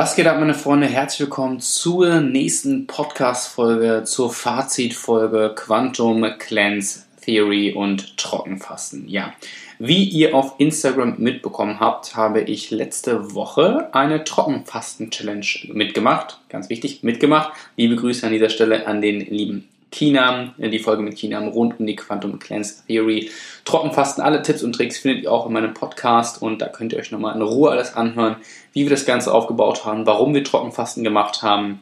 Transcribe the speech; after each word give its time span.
Was 0.00 0.14
geht 0.14 0.28
ab, 0.28 0.38
meine 0.38 0.54
Freunde? 0.54 0.86
Herzlich 0.86 1.26
willkommen 1.26 1.58
zur 1.58 2.20
nächsten 2.20 2.86
Podcast-Folge, 2.86 4.04
zur 4.04 4.32
Fazitfolge 4.32 5.56
Quantum 5.56 6.24
Cleanse 6.38 7.00
Theory 7.20 7.72
und 7.72 8.16
Trockenfasten. 8.16 9.08
Ja, 9.08 9.34
wie 9.80 10.04
ihr 10.04 10.36
auf 10.36 10.54
Instagram 10.58 11.16
mitbekommen 11.18 11.80
habt, 11.80 12.14
habe 12.14 12.42
ich 12.42 12.70
letzte 12.70 13.34
Woche 13.34 13.88
eine 13.92 14.22
Trockenfasten-Challenge 14.22 15.46
mitgemacht. 15.72 16.38
Ganz 16.48 16.68
wichtig, 16.68 17.02
mitgemacht. 17.02 17.52
Liebe 17.76 17.96
Grüße 17.96 18.24
an 18.24 18.32
dieser 18.32 18.50
Stelle 18.50 18.86
an 18.86 19.02
den 19.02 19.18
lieben 19.18 19.68
Kinam, 19.90 20.54
die 20.58 20.78
Folge 20.78 21.02
mit 21.02 21.16
Kinam 21.16 21.48
rund 21.48 21.80
um 21.80 21.86
die 21.86 21.96
Quantum 21.96 22.38
Cleanse 22.38 22.84
Theory. 22.86 23.30
Trockenfasten, 23.64 24.22
alle 24.22 24.42
Tipps 24.42 24.62
und 24.62 24.74
Tricks 24.74 24.98
findet 24.98 25.24
ihr 25.24 25.32
auch 25.32 25.46
in 25.46 25.52
meinem 25.52 25.74
Podcast 25.74 26.42
und 26.42 26.60
da 26.60 26.68
könnt 26.68 26.92
ihr 26.92 26.98
euch 26.98 27.10
nochmal 27.10 27.34
in 27.34 27.42
Ruhe 27.42 27.70
alles 27.70 27.94
anhören, 27.94 28.36
wie 28.72 28.82
wir 28.82 28.90
das 28.90 29.06
Ganze 29.06 29.32
aufgebaut 29.32 29.84
haben, 29.84 30.06
warum 30.06 30.34
wir 30.34 30.44
Trockenfasten 30.44 31.04
gemacht 31.04 31.42
haben, 31.42 31.80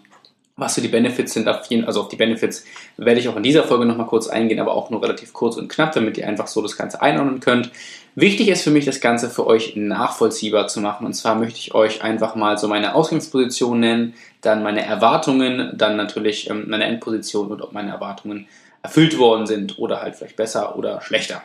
was 0.57 0.75
so 0.75 0.81
die 0.81 0.89
Benefits 0.89 1.35
sind. 1.35 1.49
Also 1.49 2.01
auf 2.01 2.09
die 2.09 2.17
Benefits 2.17 2.65
werde 2.97 3.21
ich 3.21 3.29
auch 3.29 3.37
in 3.37 3.43
dieser 3.43 3.65
Folge 3.65 3.85
nochmal 3.85 4.07
kurz 4.07 4.27
eingehen, 4.27 4.59
aber 4.59 4.75
auch 4.75 4.91
nur 4.91 5.03
relativ 5.03 5.33
kurz 5.33 5.57
und 5.57 5.69
knapp, 5.69 5.93
damit 5.93 6.17
ihr 6.17 6.27
einfach 6.27 6.47
so 6.47 6.63
das 6.63 6.77
Ganze 6.77 7.03
einordnen 7.03 7.41
könnt. 7.41 7.71
Wichtig 8.15 8.49
ist 8.49 8.63
für 8.63 8.71
mich, 8.71 8.87
das 8.87 9.03
Ganze 9.03 9.29
für 9.29 9.47
euch 9.47 9.77
nachvollziehbar 9.77 10.69
zu 10.69 10.81
machen. 10.81 11.07
Und 11.07 11.13
zwar 11.13 11.35
möchte 11.35 11.59
ich 11.59 11.75
euch 11.75 12.03
einfach 12.03 12.35
mal 12.35 12.57
so 12.57 12.69
meine 12.69 12.95
Ausgangsposition 12.95 13.79
nennen, 13.79 14.15
dann 14.41 14.63
meine 14.63 14.85
Erwartungen, 14.85 15.73
dann 15.77 15.97
natürlich 15.97 16.49
ähm, 16.49 16.65
meine 16.69 16.85
Endposition 16.85 17.49
und 17.49 17.61
ob 17.61 17.73
meine 17.73 17.91
Erwartungen 17.91 18.49
erfüllt 18.83 19.19
worden 19.19 19.47
sind 19.47 19.79
oder 19.79 20.01
halt 20.01 20.17
vielleicht 20.17 20.37
besser 20.37 20.79
oder 20.79 21.03
schlechter. 21.03 21.43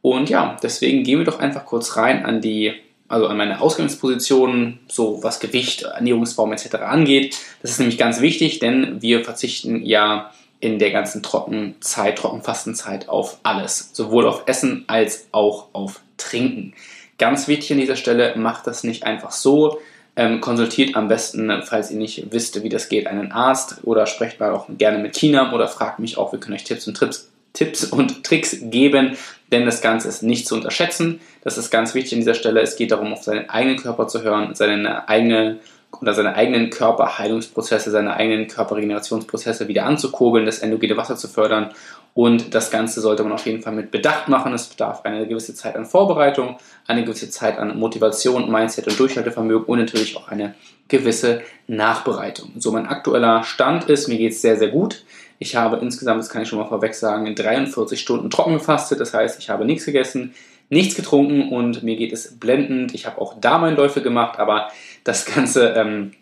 Und 0.00 0.30
ja, 0.30 0.56
deswegen 0.62 1.02
gehen 1.02 1.18
wir 1.18 1.26
doch 1.26 1.40
einfach 1.40 1.66
kurz 1.66 1.96
rein 1.96 2.24
an 2.24 2.40
die 2.40 2.72
also 3.08 3.26
an 3.26 3.36
meine 3.36 3.60
Ausgangspositionen, 3.60 4.80
so 4.88 5.22
was 5.22 5.40
Gewicht, 5.40 5.82
Ernährungsform 5.82 6.52
etc. 6.52 6.76
angeht. 6.76 7.36
Das 7.62 7.70
ist 7.70 7.78
nämlich 7.78 7.98
ganz 7.98 8.20
wichtig, 8.20 8.58
denn 8.58 9.00
wir 9.02 9.24
verzichten 9.24 9.84
ja 9.84 10.32
in 10.60 10.78
der 10.78 10.90
ganzen 10.90 11.22
Trockenzeit, 11.22 12.18
Trockenfastenzeit 12.18 13.08
auf 13.08 13.38
alles, 13.42 13.90
sowohl 13.92 14.26
auf 14.26 14.44
Essen 14.46 14.84
als 14.86 15.28
auch 15.32 15.68
auf 15.72 16.00
Trinken. 16.16 16.74
Ganz 17.18 17.48
wichtig 17.48 17.72
an 17.72 17.78
dieser 17.78 17.96
Stelle, 17.96 18.34
macht 18.36 18.66
das 18.66 18.84
nicht 18.84 19.04
einfach 19.04 19.30
so. 19.30 19.78
Ähm, 20.18 20.40
konsultiert 20.40 20.96
am 20.96 21.08
besten, 21.08 21.62
falls 21.62 21.90
ihr 21.90 21.98
nicht 21.98 22.32
wisst, 22.32 22.62
wie 22.62 22.70
das 22.70 22.88
geht, 22.88 23.06
einen 23.06 23.32
Arzt 23.32 23.80
oder 23.84 24.06
sprecht 24.06 24.40
mal 24.40 24.50
auch 24.50 24.66
gerne 24.78 24.98
mit 24.98 25.14
China 25.14 25.52
oder 25.52 25.68
fragt 25.68 25.98
mich 25.98 26.16
auch, 26.16 26.32
wir 26.32 26.40
können 26.40 26.54
euch 26.54 26.64
Tipps 26.64 26.88
und 26.88 26.96
Trips, 26.96 27.30
Tipps 27.56 27.84
und 27.84 28.22
Tricks 28.22 28.58
geben, 28.60 29.16
denn 29.50 29.64
das 29.64 29.80
Ganze 29.80 30.08
ist 30.08 30.22
nicht 30.22 30.46
zu 30.46 30.54
unterschätzen. 30.54 31.20
Das 31.42 31.58
ist 31.58 31.70
ganz 31.70 31.94
wichtig 31.94 32.12
an 32.14 32.20
dieser 32.20 32.34
Stelle. 32.34 32.60
Es 32.60 32.76
geht 32.76 32.92
darum, 32.92 33.12
auf 33.12 33.22
seinen 33.22 33.48
eigenen 33.48 33.78
Körper 33.78 34.06
zu 34.06 34.22
hören, 34.22 34.54
seine 34.54 35.08
eigene 35.08 35.58
oder 36.00 36.12
seine 36.12 36.34
eigenen 36.34 36.68
Körperheilungsprozesse, 36.68 37.90
seine 37.90 38.14
eigenen 38.14 38.48
Körperregenerationsprozesse 38.48 39.68
wieder 39.68 39.86
anzukurbeln, 39.86 40.44
das 40.44 40.58
endogene 40.58 40.96
Wasser 40.96 41.16
zu 41.16 41.28
fördern. 41.28 41.70
Und 42.12 42.54
das 42.54 42.70
Ganze 42.70 43.00
sollte 43.00 43.22
man 43.22 43.32
auf 43.32 43.46
jeden 43.46 43.62
Fall 43.62 43.72
mit 43.72 43.90
Bedacht 43.90 44.28
machen. 44.28 44.52
Es 44.52 44.66
bedarf 44.66 45.04
eine 45.04 45.26
gewisse 45.26 45.54
Zeit 45.54 45.76
an 45.76 45.86
Vorbereitung, 45.86 46.56
eine 46.86 47.04
gewisse 47.04 47.30
Zeit 47.30 47.58
an 47.58 47.78
Motivation, 47.78 48.50
Mindset 48.50 48.88
und 48.88 48.98
Durchhaltevermögen 48.98 49.66
und 49.66 49.78
natürlich 49.78 50.16
auch 50.16 50.28
eine 50.28 50.54
gewisse 50.88 51.42
Nachbereitung. 51.66 52.52
So 52.58 52.72
mein 52.72 52.86
aktueller 52.86 53.44
Stand 53.44 53.84
ist, 53.90 54.08
mir 54.08 54.18
geht 54.18 54.32
es 54.32 54.42
sehr, 54.42 54.58
sehr 54.58 54.68
gut. 54.68 55.04
Ich 55.38 55.56
habe 55.56 55.76
insgesamt, 55.76 56.20
das 56.20 56.30
kann 56.30 56.42
ich 56.42 56.48
schon 56.48 56.58
mal 56.58 56.66
vorweg 56.66 56.94
sagen, 56.94 57.34
43 57.34 58.00
Stunden 58.00 58.30
trocken 58.30 58.54
gefastet. 58.54 59.00
Das 59.00 59.12
heißt, 59.12 59.38
ich 59.38 59.50
habe 59.50 59.64
nichts 59.64 59.84
gegessen, 59.84 60.34
nichts 60.68 60.94
getrunken 60.94 61.50
und 61.50 61.82
mir 61.82 61.96
geht 61.96 62.12
es 62.12 62.38
blendend. 62.38 62.94
Ich 62.94 63.06
habe 63.06 63.20
auch 63.20 63.34
da 63.40 63.58
meinen 63.58 63.76
Läufe 63.76 64.02
gemacht, 64.02 64.38
aber 64.38 64.68
das 65.04 65.26
Ganze 65.26 65.74
ähm, 65.76 66.12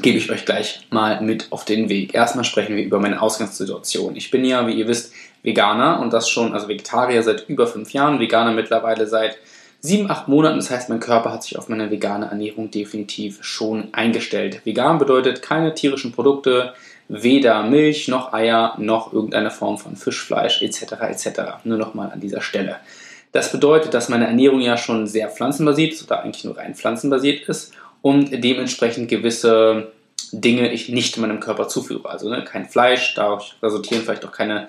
gebe 0.00 0.18
ich 0.18 0.30
euch 0.30 0.44
gleich 0.44 0.86
mal 0.90 1.20
mit 1.20 1.48
auf 1.50 1.64
den 1.64 1.88
Weg. 1.88 2.14
Erstmal 2.14 2.44
sprechen 2.44 2.76
wir 2.76 2.84
über 2.84 2.98
meine 2.98 3.20
Ausgangssituation. 3.20 4.16
Ich 4.16 4.30
bin 4.30 4.44
ja, 4.44 4.66
wie 4.66 4.72
ihr 4.72 4.88
wisst, 4.88 5.12
Veganer 5.42 6.00
und 6.00 6.12
das 6.12 6.28
schon, 6.28 6.54
also 6.54 6.68
Vegetarier 6.68 7.22
seit 7.22 7.48
über 7.48 7.66
fünf 7.66 7.92
Jahren, 7.92 8.20
Veganer 8.20 8.52
mittlerweile 8.52 9.06
seit 9.06 9.38
sieben, 9.80 10.10
acht 10.10 10.28
Monaten. 10.28 10.56
Das 10.56 10.70
heißt, 10.70 10.88
mein 10.88 11.00
Körper 11.00 11.32
hat 11.32 11.42
sich 11.42 11.58
auf 11.58 11.68
meine 11.68 11.90
vegane 11.90 12.26
Ernährung 12.26 12.70
definitiv 12.70 13.42
schon 13.42 13.88
eingestellt. 13.92 14.64
Vegan 14.64 14.98
bedeutet 14.98 15.42
keine 15.42 15.74
tierischen 15.74 16.12
Produkte, 16.12 16.72
weder 17.12 17.62
Milch 17.64 18.08
noch 18.08 18.32
Eier 18.32 18.74
noch 18.78 19.12
irgendeine 19.12 19.50
Form 19.50 19.76
von 19.76 19.96
Fischfleisch 19.96 20.62
etc. 20.62 20.94
etc. 21.10 21.40
Nur 21.64 21.76
nochmal 21.76 22.10
an 22.10 22.20
dieser 22.20 22.40
Stelle. 22.40 22.76
Das 23.32 23.52
bedeutet, 23.52 23.92
dass 23.92 24.08
meine 24.08 24.26
Ernährung 24.26 24.60
ja 24.60 24.78
schon 24.78 25.06
sehr 25.06 25.28
pflanzenbasiert 25.28 25.92
ist 25.92 26.04
oder 26.04 26.22
eigentlich 26.22 26.44
nur 26.44 26.56
rein 26.56 26.74
pflanzenbasiert 26.74 27.48
ist 27.48 27.72
und 28.00 28.30
dementsprechend 28.42 29.10
gewisse 29.10 29.92
Dinge 30.32 30.72
ich 30.72 30.88
nicht 30.88 31.18
meinem 31.18 31.40
Körper 31.40 31.68
zuführe. 31.68 32.08
Also 32.08 32.30
ne, 32.30 32.44
kein 32.44 32.66
Fleisch, 32.66 33.14
daraus 33.14 33.56
resultieren 33.62 34.02
vielleicht 34.02 34.24
auch 34.24 34.32
keine 34.32 34.68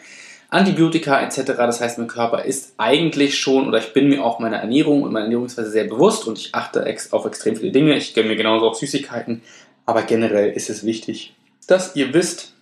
Antibiotika 0.49 1.21
etc. 1.21 1.53
Das 1.57 1.79
heißt, 1.79 1.97
mein 1.97 2.07
Körper 2.07 2.43
ist 2.43 2.73
eigentlich 2.77 3.39
schon 3.39 3.69
oder 3.69 3.77
ich 3.77 3.93
bin 3.93 4.09
mir 4.09 4.21
auch 4.21 4.39
meiner 4.39 4.57
Ernährung 4.57 5.03
und 5.03 5.13
meiner 5.13 5.25
Ernährungsweise 5.25 5.71
sehr 5.71 5.85
bewusst 5.85 6.27
und 6.27 6.37
ich 6.37 6.53
achte 6.53 6.85
auf 7.11 7.25
extrem 7.25 7.55
viele 7.55 7.71
Dinge. 7.71 7.95
Ich 7.95 8.13
gönne 8.13 8.27
mir 8.27 8.35
genauso 8.35 8.67
auch 8.67 8.75
Süßigkeiten, 8.75 9.41
aber 9.85 10.01
generell 10.01 10.51
ist 10.51 10.69
es 10.69 10.85
wichtig, 10.85 11.33
dass 11.71 11.95
ihr 11.95 12.13
wisst, 12.13 12.53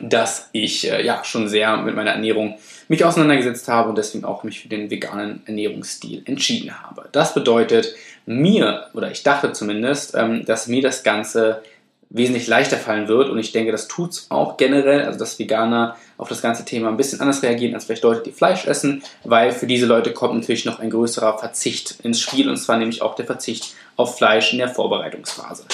dass 0.00 0.48
ich 0.52 0.90
äh, 0.90 1.04
ja 1.04 1.24
schon 1.24 1.48
sehr 1.48 1.76
mit 1.78 1.94
meiner 1.94 2.12
Ernährung 2.12 2.58
mich 2.88 3.04
auseinandergesetzt 3.04 3.68
habe 3.68 3.90
und 3.90 3.98
deswegen 3.98 4.24
auch 4.24 4.42
mich 4.42 4.60
für 4.60 4.68
den 4.68 4.90
veganen 4.90 5.42
Ernährungsstil 5.46 6.22
entschieden 6.24 6.82
habe. 6.82 7.08
Das 7.12 7.34
bedeutet 7.34 7.94
mir, 8.26 8.86
oder 8.94 9.10
ich 9.10 9.22
dachte 9.22 9.52
zumindest, 9.52 10.14
ähm, 10.14 10.44
dass 10.44 10.66
mir 10.66 10.82
das 10.82 11.02
Ganze 11.02 11.62
wesentlich 12.10 12.48
leichter 12.48 12.76
fallen 12.76 13.06
wird 13.06 13.30
und 13.30 13.38
ich 13.38 13.52
denke, 13.52 13.70
das 13.70 13.86
tut 13.86 14.10
es 14.10 14.26
auch 14.30 14.56
generell, 14.56 15.04
also 15.04 15.18
dass 15.18 15.38
Veganer 15.38 15.96
auf 16.18 16.28
das 16.28 16.42
ganze 16.42 16.64
Thema 16.64 16.88
ein 16.88 16.96
bisschen 16.96 17.20
anders 17.20 17.42
reagieren 17.44 17.74
als 17.74 17.84
vielleicht 17.84 18.02
Leute, 18.02 18.22
die 18.22 18.32
Fleisch 18.32 18.66
essen, 18.66 19.04
weil 19.22 19.52
für 19.52 19.68
diese 19.68 19.86
Leute 19.86 20.12
kommt 20.12 20.34
natürlich 20.34 20.64
noch 20.64 20.80
ein 20.80 20.90
größerer 20.90 21.38
Verzicht 21.38 22.00
ins 22.02 22.20
Spiel 22.20 22.50
und 22.50 22.56
zwar 22.56 22.78
nämlich 22.78 23.00
auch 23.00 23.14
der 23.14 23.26
Verzicht 23.26 23.74
auf 23.94 24.18
Fleisch 24.18 24.52
in 24.52 24.58
der 24.58 24.68
Vorbereitungsphase. 24.68 25.64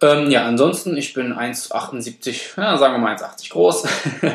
Ähm, 0.00 0.30
ja, 0.30 0.46
ansonsten, 0.46 0.96
ich 0.96 1.12
bin 1.12 1.32
1,78, 1.32 2.56
ja, 2.56 2.78
sagen 2.78 2.94
wir 2.94 2.98
mal 2.98 3.16
1,80 3.16 3.50
groß. 3.50 3.84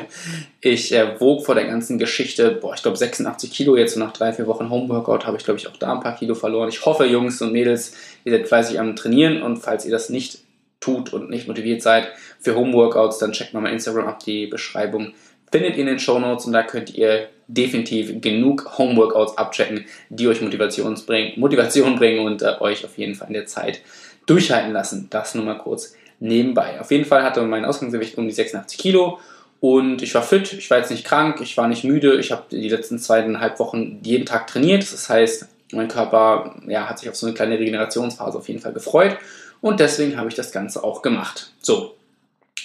ich 0.62 0.91
äh, 0.91 1.19
wog 1.22 1.46
vor 1.46 1.56
der 1.56 1.66
ganzen 1.66 1.97
Geschichte, 1.97 2.51
boah, 2.51 2.74
ich 2.74 2.81
glaube 2.81 2.97
86 2.97 3.50
Kilo. 3.50 3.78
Jetzt 3.78 3.96
nach 3.96 4.12
drei, 4.12 4.34
vier 4.34 4.46
Wochen 4.47 4.69
Homeworkout 4.69 5.25
habe 5.25 5.38
ich, 5.38 5.46
glaube 5.46 5.59
ich, 5.59 5.68
auch 5.68 5.78
da 5.78 5.94
ein 5.94 6.01
paar 6.01 6.18
Kilo 6.18 6.35
verloren. 6.35 6.68
Ich 6.68 6.85
hoffe, 6.85 7.06
Jungs 7.06 7.41
und 7.41 7.53
Mädels, 7.53 7.94
ihr 8.25 8.34
seid 8.34 8.47
fleißig 8.47 8.78
am 8.78 8.97
Trainieren 8.97 9.41
und 9.41 9.57
falls 9.57 9.85
ihr 9.85 9.91
das 9.91 10.09
nicht 10.09 10.40
tut 10.81 11.13
und 11.13 11.29
nicht 11.29 11.47
motiviert 11.47 11.81
seid 11.81 12.09
für 12.41 12.56
Homeworkouts, 12.56 13.19
dann 13.19 13.31
checkt 13.31 13.53
mal 13.53 13.62
mein 13.62 13.74
Instagram 13.74 14.07
ab, 14.07 14.19
die 14.19 14.47
Beschreibung 14.47 15.13
findet 15.50 15.75
ihr 15.75 15.81
in 15.81 15.85
den 15.85 16.00
Show 16.00 16.19
Notes 16.19 16.45
und 16.45 16.53
da 16.53 16.63
könnt 16.63 16.95
ihr 16.95 17.30
definitiv 17.47 18.19
genug 18.22 18.78
Homeworkouts 18.78 19.38
abchecken, 19.38 19.85
die 20.09 20.28
euch 20.28 20.41
Motivation 20.41 20.95
bringen, 21.06 21.34
Motivation 21.40 21.95
bringen 21.95 22.25
und 22.25 22.41
äh, 22.41 22.56
euch 22.59 22.84
auf 22.84 22.97
jeden 22.97 23.16
Fall 23.16 23.28
in 23.28 23.35
der 23.35 23.45
Zeit 23.45 23.81
durchhalten 24.26 24.72
lassen. 24.72 25.08
Das 25.10 25.36
nur 25.36 25.46
mal 25.46 25.58
kurz 25.58 25.96
nebenbei. 26.20 26.80
Auf 26.80 26.92
jeden 26.92 27.06
Fall 27.06 27.24
hatte 27.24 27.42
mein 27.44 27.66
Ausgangsgewicht 27.66 28.18
um 28.18 28.26
die 28.26 28.34
86 28.34 28.78
Kilo 28.78 29.20
und 29.60 30.02
ich 30.02 30.14
war 30.14 30.24
fit, 30.24 30.54
ich 30.54 30.70
war 30.70 30.78
jetzt 30.78 30.92
nicht 30.92 31.06
krank, 31.06 31.40
ich 31.42 31.56
war 31.58 31.68
nicht 31.68 31.84
müde. 31.84 32.20
Ich 32.20 32.32
habe 32.32 32.44
die 32.52 32.70
letzten 32.70 33.00
zweieinhalb 33.00 33.60
Wochen 33.60 34.00
jeden 34.04 34.26
Tag 34.26 34.48
trainiert. 34.48 34.84
Das 34.84 35.10
heißt, 35.10 35.48
mein 35.72 35.88
Körper 35.88 36.56
ja, 36.68 36.90
hat 36.90 37.00
sich 37.00 37.10
auf 37.10 37.16
so 37.16 37.28
eine 37.28 37.36
kleine 37.36 37.60
Regenerationsphase 37.60 38.38
auf 38.38 38.48
jeden 38.48 38.60
Fall 38.60 38.74
gefreut 38.74 39.18
und 39.62 39.80
deswegen 39.80 40.18
habe 40.18 40.30
ich 40.30 40.36
das 40.36 40.52
Ganze 40.52 40.84
auch 40.84 41.02
gemacht. 41.02 41.52
So, 41.62 41.96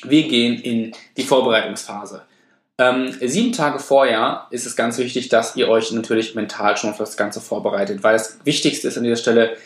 wir 0.03 0.27
gehen 0.29 0.61
in 0.61 0.93
die 1.17 1.23
Vorbereitungsphase. 1.23 2.23
Ähm, 2.81 3.13
sieben 3.21 3.53
Tage 3.53 3.79
vorher 3.79 4.47
ist 4.51 4.67
es 4.67 4.77
ganz 4.77 4.99
wichtig, 4.99 5.29
dass 5.29 5.57
ihr 5.57 5.69
euch 5.69 5.91
natürlich 5.91 6.35
mental 6.35 6.77
schon 6.77 6.91
auf 6.91 6.99
das 6.99 7.17
Ganze 7.17 7.41
vorbereitet, 7.41 8.03
weil 8.03 8.13
das 8.15 8.39
Wichtigste 8.45 8.89
ist 8.89 8.97
an 8.97 9.05
dieser 9.05 9.17
Stelle, 9.17 9.57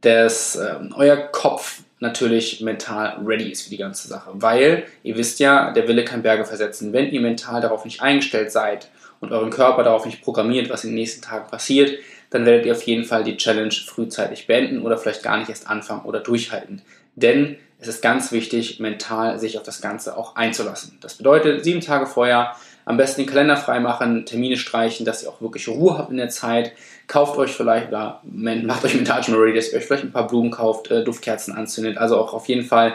dass 0.00 0.56
äh, 0.56 0.76
euer 0.94 1.16
Kopf 1.16 1.82
natürlich 2.00 2.60
mental 2.60 3.18
ready 3.24 3.50
ist 3.50 3.62
für 3.62 3.70
die 3.70 3.76
ganze 3.76 4.08
Sache. 4.08 4.30
Weil 4.34 4.84
ihr 5.02 5.16
wisst 5.16 5.40
ja, 5.40 5.72
der 5.72 5.88
Wille 5.88 6.04
kann 6.04 6.22
Berge 6.22 6.44
versetzen. 6.44 6.92
Wenn 6.92 7.10
ihr 7.10 7.20
mental 7.20 7.60
darauf 7.60 7.84
nicht 7.84 8.00
eingestellt 8.00 8.52
seid 8.52 8.88
und 9.20 9.32
euren 9.32 9.50
Körper 9.50 9.82
darauf 9.82 10.06
nicht 10.06 10.22
programmiert, 10.22 10.70
was 10.70 10.84
in 10.84 10.90
den 10.90 10.96
nächsten 10.96 11.22
Tagen 11.22 11.50
passiert, 11.50 11.98
dann 12.30 12.46
werdet 12.46 12.66
ihr 12.66 12.72
auf 12.72 12.82
jeden 12.82 13.04
Fall 13.04 13.24
die 13.24 13.36
Challenge 13.36 13.72
frühzeitig 13.72 14.46
beenden 14.46 14.82
oder 14.82 14.98
vielleicht 14.98 15.22
gar 15.22 15.38
nicht 15.38 15.48
erst 15.48 15.68
anfangen 15.68 16.04
oder 16.04 16.20
durchhalten. 16.20 16.82
Denn 17.16 17.56
es 17.80 17.88
ist 17.88 18.02
ganz 18.02 18.32
wichtig, 18.32 18.80
mental 18.80 19.38
sich 19.38 19.56
auf 19.56 19.62
das 19.62 19.80
Ganze 19.80 20.16
auch 20.16 20.36
einzulassen. 20.36 20.98
Das 21.00 21.14
bedeutet, 21.14 21.64
sieben 21.64 21.80
Tage 21.80 22.06
vorher 22.06 22.54
am 22.88 22.96
besten 22.96 23.20
den 23.20 23.28
Kalender 23.28 23.58
freimachen, 23.58 24.24
Termine 24.24 24.56
streichen, 24.56 25.04
dass 25.04 25.22
ihr 25.22 25.28
auch 25.28 25.42
wirklich 25.42 25.68
Ruhe 25.68 25.98
habt 25.98 26.10
in 26.10 26.16
der 26.16 26.30
Zeit. 26.30 26.72
Kauft 27.06 27.36
euch 27.36 27.50
vielleicht, 27.50 27.88
oder 27.88 28.22
macht 28.24 28.82
euch 28.82 28.94
mental 28.94 29.22
schon 29.22 29.34
ready, 29.34 29.52
dass 29.52 29.70
ihr 29.70 29.76
euch 29.76 29.84
vielleicht 29.84 30.04
ein 30.04 30.12
paar 30.12 30.26
Blumen 30.26 30.50
kauft, 30.50 30.90
äh, 30.90 31.04
Duftkerzen 31.04 31.54
anzündet. 31.54 31.98
Also 31.98 32.16
auch 32.16 32.32
auf 32.32 32.48
jeden 32.48 32.64
Fall 32.64 32.94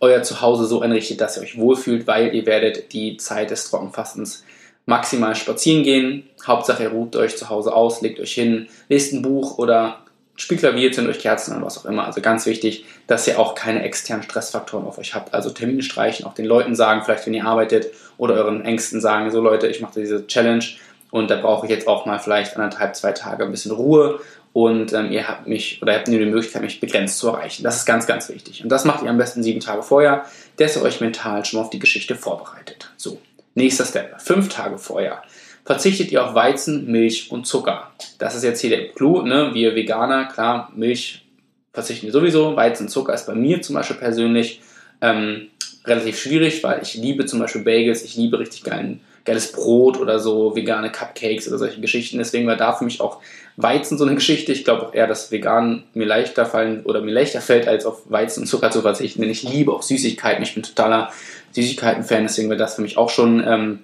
euer 0.00 0.22
Zuhause 0.22 0.64
so 0.64 0.80
einrichtet, 0.80 1.20
dass 1.20 1.36
ihr 1.36 1.42
euch 1.42 1.58
wohlfühlt, 1.58 2.06
weil 2.06 2.34
ihr 2.34 2.46
werdet 2.46 2.94
die 2.94 3.18
Zeit 3.18 3.50
des 3.50 3.68
Trockenfastens 3.68 4.44
maximal 4.86 5.36
spazieren 5.36 5.82
gehen. 5.82 6.22
Hauptsache 6.46 6.84
ihr 6.84 6.88
ruht 6.88 7.14
euch 7.14 7.36
zu 7.36 7.50
Hause 7.50 7.74
aus, 7.74 8.00
legt 8.00 8.20
euch 8.20 8.32
hin, 8.32 8.68
lest 8.88 9.12
ein 9.12 9.20
Buch 9.20 9.58
oder 9.58 9.98
spielt 10.36 10.60
Klavier, 10.60 10.92
zündet 10.92 11.16
euch 11.16 11.22
Kerzen 11.22 11.52
an, 11.52 11.64
was 11.64 11.78
auch 11.78 11.84
immer. 11.84 12.04
Also 12.04 12.20
ganz 12.20 12.46
wichtig, 12.46 12.84
dass 13.06 13.26
ihr 13.26 13.38
auch 13.38 13.54
keine 13.54 13.82
externen 13.82 14.22
Stressfaktoren 14.22 14.86
auf 14.86 14.98
euch 14.98 15.14
habt. 15.14 15.32
Also 15.34 15.50
Termine 15.50 15.82
streichen, 15.82 16.26
auch 16.26 16.34
den 16.34 16.46
Leuten 16.46 16.74
sagen, 16.74 17.02
vielleicht 17.04 17.26
wenn 17.26 17.34
ihr 17.34 17.44
arbeitet 17.44 17.92
oder 18.18 18.34
euren 18.34 18.64
Ängsten 18.64 19.00
sagen, 19.00 19.30
so 19.30 19.40
Leute, 19.40 19.66
ich 19.68 19.80
mache 19.80 20.00
diese 20.00 20.26
Challenge 20.26 20.64
und 21.10 21.30
da 21.30 21.36
brauche 21.36 21.66
ich 21.66 21.70
jetzt 21.70 21.86
auch 21.86 22.06
mal 22.06 22.18
vielleicht 22.18 22.56
anderthalb, 22.56 22.96
zwei 22.96 23.12
Tage 23.12 23.44
ein 23.44 23.50
bisschen 23.50 23.72
Ruhe 23.72 24.20
und 24.52 24.92
ähm, 24.92 25.10
ihr 25.10 25.28
habt 25.28 25.46
mich 25.46 25.80
oder 25.82 25.94
habt 25.94 26.08
nur 26.08 26.18
die 26.18 26.26
Möglichkeit, 26.26 26.62
mich 26.62 26.80
begrenzt 26.80 27.18
zu 27.18 27.28
erreichen. 27.28 27.64
Das 27.64 27.76
ist 27.76 27.84
ganz, 27.86 28.06
ganz 28.06 28.28
wichtig. 28.28 28.62
Und 28.62 28.68
das 28.70 28.84
macht 28.84 29.02
ihr 29.02 29.10
am 29.10 29.18
besten 29.18 29.42
sieben 29.42 29.60
Tage 29.60 29.82
vorher, 29.82 30.24
dass 30.56 30.76
ihr 30.76 30.82
euch 30.82 31.00
mental 31.00 31.44
schon 31.44 31.58
mal 31.58 31.64
auf 31.64 31.70
die 31.70 31.80
Geschichte 31.80 32.14
vorbereitet. 32.14 32.90
So, 32.96 33.20
nächster 33.54 33.84
Step. 33.84 34.20
Fünf 34.20 34.48
Tage 34.48 34.78
vorher 34.78 35.22
verzichtet 35.64 36.12
ihr 36.12 36.24
auf 36.24 36.34
Weizen, 36.34 36.90
Milch 36.90 37.30
und 37.30 37.46
Zucker. 37.46 37.90
Das 38.18 38.34
ist 38.34 38.44
jetzt 38.44 38.60
hier 38.60 38.70
der 38.70 38.88
Clou, 38.88 39.22
ne? 39.22 39.50
Wir 39.54 39.74
Veganer, 39.74 40.26
klar, 40.26 40.70
Milch 40.74 41.24
verzichten 41.72 42.06
wir 42.06 42.12
sowieso. 42.12 42.54
Weizen, 42.56 42.88
Zucker 42.88 43.14
ist 43.14 43.26
bei 43.26 43.34
mir 43.34 43.62
zum 43.62 43.74
Beispiel 43.74 43.96
persönlich 43.96 44.60
ähm, 45.00 45.48
relativ 45.84 46.18
schwierig, 46.18 46.62
weil 46.62 46.80
ich 46.82 46.94
liebe 46.94 47.26
zum 47.26 47.40
Beispiel 47.40 47.62
Bagels, 47.62 48.04
ich 48.04 48.16
liebe 48.16 48.38
richtig 48.38 48.62
geilen, 48.62 49.00
geiles 49.24 49.52
Brot 49.52 49.98
oder 49.98 50.18
so, 50.18 50.54
vegane 50.54 50.92
Cupcakes 50.92 51.48
oder 51.48 51.58
solche 51.58 51.80
Geschichten. 51.80 52.18
Deswegen 52.18 52.46
war 52.46 52.56
da 52.56 52.72
für 52.74 52.84
mich 52.84 53.00
auch 53.00 53.20
Weizen 53.56 53.98
so 53.98 54.04
eine 54.04 54.14
Geschichte. 54.14 54.52
Ich 54.52 54.64
glaube 54.64 54.86
auch 54.86 54.94
eher, 54.94 55.06
dass 55.06 55.32
vegan 55.32 55.84
mir 55.94 56.06
leichter 56.06 56.46
fallen 56.46 56.84
oder 56.84 57.00
mir 57.00 57.12
leichter 57.12 57.40
fällt, 57.40 57.66
als 57.68 57.86
auf 57.86 58.02
Weizen 58.10 58.40
und 58.40 58.46
Zucker 58.46 58.70
zu 58.70 58.82
verzichten, 58.82 59.22
denn 59.22 59.30
ich 59.30 59.42
liebe 59.42 59.72
auch 59.72 59.82
Süßigkeiten. 59.82 60.42
Ich 60.42 60.54
bin 60.54 60.62
totaler 60.62 61.10
Süßigkeiten-Fan, 61.52 62.24
deswegen 62.24 62.50
wäre 62.50 62.58
das 62.58 62.76
für 62.76 62.82
mich 62.82 62.96
auch 62.96 63.10
schon 63.10 63.42
ähm, 63.46 63.78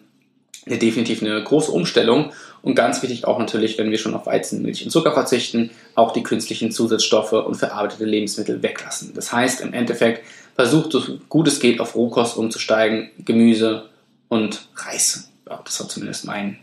definitiv 0.67 1.23
eine 1.23 1.43
große 1.43 1.71
Umstellung. 1.71 2.33
Und 2.63 2.75
ganz 2.75 3.03
wichtig 3.03 3.25
auch 3.25 3.39
natürlich, 3.39 3.79
wenn 3.79 3.91
wir 3.91 3.99
schon 3.99 4.15
auf 4.15 4.27
Weizen, 4.27 4.63
Milch 4.63 4.85
und 4.85 4.91
Zucker 4.91 5.13
verzichten, 5.13 5.71
auch 5.95 6.13
die 6.13 6.23
künstlichen 6.23 6.71
Zusatzstoffe 6.71 7.33
und 7.33 7.55
verarbeitete 7.55 8.05
Lebensmittel 8.05 8.63
weglassen. 8.63 9.13
Das 9.15 9.33
heißt, 9.33 9.63
im 9.63 9.73
Endeffekt 9.73 10.25
versucht 10.55 10.93
so 10.93 11.03
gut 11.29 11.49
es 11.49 11.61
geht 11.61 11.81
auf 11.81 11.95
Rohkost 11.95 12.37
umzusteigen, 12.37 13.11
Gemüse 13.25 13.89
und 14.29 14.69
Reis. 14.77 15.31
Ja, 15.49 15.61
das 15.65 15.81
war 15.81 15.89
zumindest 15.89 16.27
mein, 16.27 16.59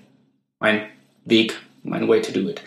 mein 0.59 0.83
Weg, 1.25 1.59
mein 1.83 2.07
Way 2.07 2.21
to 2.21 2.31
do 2.31 2.47
it. 2.47 2.61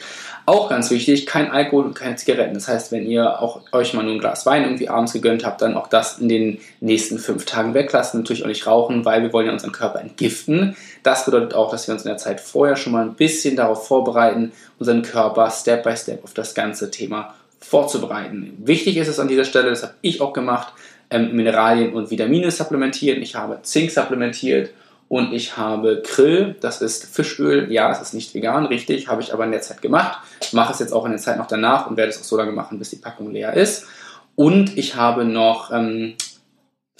Auch 0.51 0.69
ganz 0.69 0.91
wichtig, 0.91 1.27
kein 1.27 1.49
Alkohol 1.49 1.85
und 1.85 1.95
keine 1.95 2.17
Zigaretten. 2.17 2.55
Das 2.55 2.67
heißt, 2.67 2.91
wenn 2.91 3.07
ihr 3.07 3.41
auch 3.41 3.61
euch 3.71 3.95
mal 3.95 4.03
nur 4.03 4.15
ein 4.15 4.19
Glas 4.19 4.47
Wein 4.47 4.65
irgendwie 4.65 4.89
abends 4.89 5.13
gegönnt 5.13 5.47
habt, 5.47 5.63
dann 5.63 5.77
auch 5.77 5.87
das 5.87 6.19
in 6.19 6.29
den 6.29 6.59
nächsten 6.81 7.21
fünf 7.21 7.45
Tagen 7.45 7.73
weglassen. 7.73 8.19
Natürlich 8.19 8.43
auch 8.43 8.49
nicht 8.49 8.67
rauchen, 8.67 9.05
weil 9.05 9.23
wir 9.23 9.33
wollen 9.33 9.47
ja 9.47 9.53
unseren 9.53 9.71
Körper 9.71 10.01
entgiften. 10.01 10.75
Das 11.05 11.25
bedeutet 11.25 11.55
auch, 11.55 11.71
dass 11.71 11.87
wir 11.87 11.95
uns 11.95 12.03
in 12.03 12.09
der 12.09 12.17
Zeit 12.17 12.41
vorher 12.41 12.75
schon 12.75 12.93
mal 12.93 13.05
ein 13.05 13.15
bisschen 13.15 13.55
darauf 13.55 13.87
vorbereiten, 13.87 14.51
unseren 14.81 15.03
Körper 15.03 15.49
Step 15.53 15.85
by 15.85 15.97
Step 15.97 16.25
auf 16.25 16.35
das 16.35 16.53
ganze 16.53 16.91
Thema 16.91 17.33
vorzubereiten. 17.61 18.55
Wichtig 18.59 18.97
ist 18.97 19.07
es 19.07 19.21
an 19.21 19.29
dieser 19.29 19.45
Stelle, 19.45 19.71
das 19.71 19.85
habe 19.85 19.95
ich 20.01 20.21
auch 20.21 20.33
gemacht, 20.33 20.73
ähm, 21.11 21.31
Mineralien 21.37 21.93
und 21.93 22.11
Vitamine 22.11 22.51
supplementieren. 22.51 23.23
Ich 23.23 23.37
habe 23.37 23.61
Zink 23.63 23.93
supplementiert 23.93 24.71
und 25.11 25.33
ich 25.33 25.57
habe 25.57 26.03
Krill, 26.07 26.55
das 26.61 26.81
ist 26.81 27.05
Fischöl. 27.05 27.73
Ja, 27.73 27.89
das 27.89 28.01
ist 28.01 28.15
nicht 28.15 28.33
vegan, 28.33 28.67
richtig, 28.67 29.09
habe 29.09 29.21
ich 29.21 29.33
aber 29.33 29.45
in 29.45 29.51
der 29.51 29.61
Zeit 29.61 29.83
gemacht. 29.83 30.21
Mache 30.53 30.73
es 30.73 30.79
jetzt 30.79 30.93
auch 30.93 31.05
in 31.05 31.11
der 31.11 31.21
Zeit 31.21 31.37
noch 31.37 31.49
danach 31.49 31.89
und 31.89 31.97
werde 31.97 32.11
es 32.11 32.21
auch 32.21 32.25
so 32.25 32.37
lange 32.37 32.53
machen, 32.53 32.79
bis 32.79 32.91
die 32.91 32.97
Packung 32.97 33.33
leer 33.33 33.55
ist. 33.55 33.89
Und 34.37 34.79
ich 34.79 34.95
habe 34.95 35.25
noch, 35.25 35.73
ähm, 35.73 36.15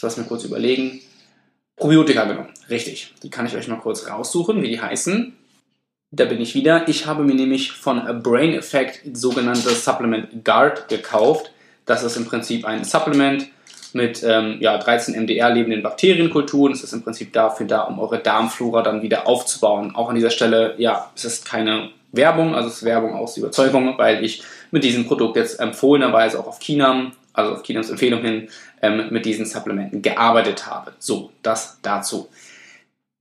lass 0.03 0.17
mir 0.17 0.25
kurz 0.25 0.43
überlegen, 0.43 1.01
Probiotika 1.77 2.25
genommen. 2.25 2.49
Richtig, 2.69 3.15
die 3.23 3.31
kann 3.31 3.47
ich 3.47 3.55
euch 3.55 3.69
mal 3.69 3.79
kurz 3.79 4.09
raussuchen, 4.09 4.61
wie 4.61 4.71
die 4.71 4.81
heißen. 4.81 5.33
Da 6.11 6.25
bin 6.25 6.41
ich 6.41 6.57
wieder. 6.57 6.89
Ich 6.89 7.07
habe 7.07 7.23
mir 7.23 7.37
nämlich 7.37 7.71
von 7.71 8.23
Brain 8.25 8.55
Effect 8.55 9.17
sogenanntes 9.17 9.85
Supplement 9.85 10.45
Guard 10.45 10.89
gekauft. 10.89 11.53
Das 11.87 12.03
ist 12.03 12.17
im 12.17 12.25
Prinzip 12.25 12.65
ein 12.65 12.83
Supplement, 12.83 13.47
mit 13.95 14.23
ähm, 14.23 14.59
ja, 14.61 14.79
13 14.79 15.15
MDR 15.15 15.51
lebenden 15.51 15.83
Bakterienkulturen. 15.83 16.73
Es 16.73 16.83
ist 16.83 16.93
im 16.93 17.03
Prinzip 17.03 17.33
dafür 17.33 17.67
da, 17.67 17.83
um 17.83 17.99
eure 17.99 18.19
Darmflora 18.19 18.83
dann 18.83 19.03
wieder 19.03 19.27
aufzubauen. 19.27 19.95
Auch 19.95 20.09
an 20.09 20.15
dieser 20.15 20.31
Stelle, 20.31 20.75
ja, 20.79 21.11
es 21.15 21.25
ist 21.25 21.45
keine 21.45 21.91
Werbung, 22.13 22.55
also 22.55 22.69
es 22.69 22.79
ist 22.79 22.85
Werbung 22.85 23.15
aus 23.15 23.37
Überzeugung, 23.37 23.97
weil 23.99 24.25
ich 24.25 24.43
mit 24.71 24.85
diesem 24.85 25.07
Produkt 25.07 25.37
jetzt 25.37 25.61
empfohlenerweise 25.61 26.39
auch 26.39 26.47
auf 26.47 26.59
Kinam, 26.59 27.13
also 27.33 27.53
auf 27.55 27.63
Kinams 27.63 27.91
Empfehlung 27.91 28.21
hin, 28.21 28.49
ähm, 28.83 29.09
mit 29.11 29.25
diesen 29.25 29.47
Supplementen 29.47 30.03
gearbeitet 30.03 30.67
habe. 30.67 30.93
So, 30.99 31.31
das 31.43 31.79
dazu. 31.83 32.29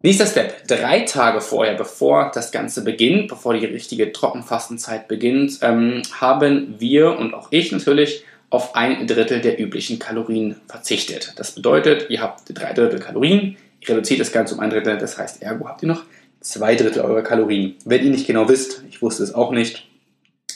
Nächster 0.01 0.25
Step. 0.25 0.65
Drei 0.65 1.01
Tage 1.01 1.42
vorher, 1.42 1.74
bevor 1.74 2.31
das 2.33 2.54
Ganze 2.54 2.86
beginnt, 2.86 3.27
bevor 3.27 3.54
die 3.54 3.65
richtige 3.65 4.13
Trockenfastenzeit 4.13 5.10
beginnt, 5.10 5.60
ähm, 5.62 6.04
haben 6.19 6.75
wir 6.80 7.18
und 7.19 7.33
auch 7.33 7.50
ich 7.51 7.74
natürlich 7.74 8.24
auf 8.50 8.75
ein 8.75 9.06
Drittel 9.07 9.42
der 9.42 9.60
üblichen 9.60 10.00
Kalorien 10.00 10.56
verzichtet. 10.68 11.34
Das 11.36 11.51
bedeutet, 11.51 12.10
ihr 12.10 12.22
habt 12.22 12.44
drei 12.48 12.74
Drittel 12.74 13.00
Kalorien, 13.00 13.57
ihr 13.81 13.90
reduziert 13.90 14.19
das 14.19 14.31
Ganze 14.31 14.56
um 14.56 14.60
ein 14.60 14.69
Drittel, 14.69 14.98
das 14.98 15.18
heißt, 15.18 15.42
ergo 15.42 15.68
habt 15.68 15.84
ihr 15.84 15.88
noch 15.88 16.04
zwei 16.42 16.75
Drittel 16.75 17.01
eurer 17.01 17.22
Kalorien. 17.22 17.75
Wenn 17.86 18.04
ihr 18.04 18.12
nicht 18.12 18.28
genau 18.28 18.48
wisst, 18.50 18.84
ich 18.90 19.01
wusste 19.01 19.24
es 19.24 19.34
auch 19.34 19.51
nicht, 19.51 19.88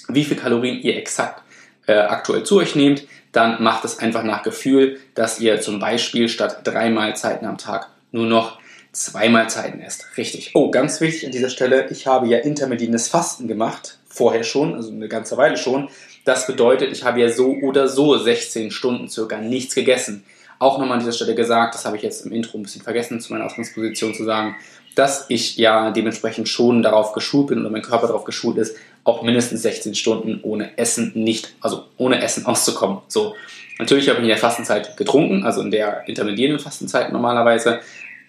wie 0.08 0.24
viel 0.24 0.38
Kalorien 0.38 0.80
ihr 0.82 0.98
exakt 0.98 1.44
äh, 1.88 1.94
aktuell 1.94 2.44
zu 2.44 2.58
euch 2.58 2.76
nehmt, 2.76 3.06
dann 3.32 3.62
macht 3.64 3.84
es 3.84 4.00
einfach 4.00 4.24
nach 4.24 4.44
Gefühl, 4.44 5.00
dass 5.16 5.40
ihr 5.40 5.60
zum 5.60 5.80
Beispiel 5.80 6.30
statt 6.30 6.60
drei 6.64 6.90
Mahlzeiten 6.90 7.48
am 7.48 7.58
Tag 7.58 7.90
nur 8.12 8.26
noch 8.26 8.60
zwei 8.92 9.28
Mahlzeiten 9.28 9.82
esst. 9.82 10.06
Richtig. 10.18 10.52
Oh, 10.54 10.70
ganz 10.72 11.02
wichtig 11.02 11.26
an 11.26 11.32
dieser 11.32 11.50
Stelle, 11.50 11.88
ich 11.90 12.08
habe 12.08 12.28
ja 12.28 12.38
intermittierendes 12.38 13.08
Fasten 13.08 13.48
gemacht, 13.48 13.98
vorher 14.06 14.44
schon, 14.44 14.76
also 14.76 14.92
eine 14.92 15.08
ganze 15.08 15.36
Weile 15.36 15.58
schon. 15.58 15.90
Das 16.26 16.48
bedeutet, 16.48 16.92
ich 16.92 17.04
habe 17.04 17.20
ja 17.20 17.30
so 17.30 17.56
oder 17.62 17.88
so 17.88 18.18
16 18.18 18.72
Stunden 18.72 19.10
circa 19.10 19.40
nichts 19.40 19.76
gegessen. 19.76 20.24
Auch 20.60 20.78
nochmal 20.78 20.94
an 20.94 21.00
dieser 21.00 21.12
Stelle 21.12 21.36
gesagt, 21.36 21.76
das 21.76 21.86
habe 21.86 21.98
ich 21.98 22.04
jetzt 22.04 22.26
im 22.26 22.32
Intro 22.32 22.58
ein 22.58 22.64
bisschen 22.64 22.82
vergessen, 22.82 23.20
zu 23.20 23.34
meiner 23.34 23.46
Ausgangsposition 23.46 24.14
zu 24.14 24.24
sagen, 24.24 24.56
dass 24.96 25.26
ich 25.30 25.58
ja 25.58 25.92
dementsprechend 25.92 26.48
schon 26.48 26.84
darauf 26.84 27.14
geschult 27.14 27.48
bin 27.48 27.60
oder 27.60 27.70
mein 27.70 27.82
Körper 27.82 28.08
darauf 28.08 28.24
geschult 28.24 28.58
ist, 28.58 28.78
auch 29.04 29.24
mindestens 29.24 29.62
16 29.64 29.96
Stunden 29.96 30.40
ohne 30.44 30.78
Essen 30.78 31.12
nicht, 31.16 31.56
also 31.60 31.86
ohne 31.98 32.22
Essen 32.22 32.46
auszukommen. 32.46 33.00
So. 33.08 33.36
Natürlich 33.80 34.08
habe 34.08 34.20
ich 34.20 34.24
in 34.24 34.30
der 34.30 34.38
Fastenzeit 34.38 34.96
getrunken, 34.98 35.44
also 35.44 35.62
in 35.62 35.72
der 35.72 36.08
intermediären 36.08 36.60
Fastenzeit 36.60 37.12
normalerweise. 37.12 37.80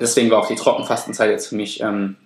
Deswegen 0.01 0.31
war 0.31 0.39
auch 0.39 0.49
die 0.49 0.57
Trockenfastenzeit 0.57 1.31
jetzt 1.31 1.49
für 1.49 1.55
mich 1.55 1.81
ähm, 1.81 2.17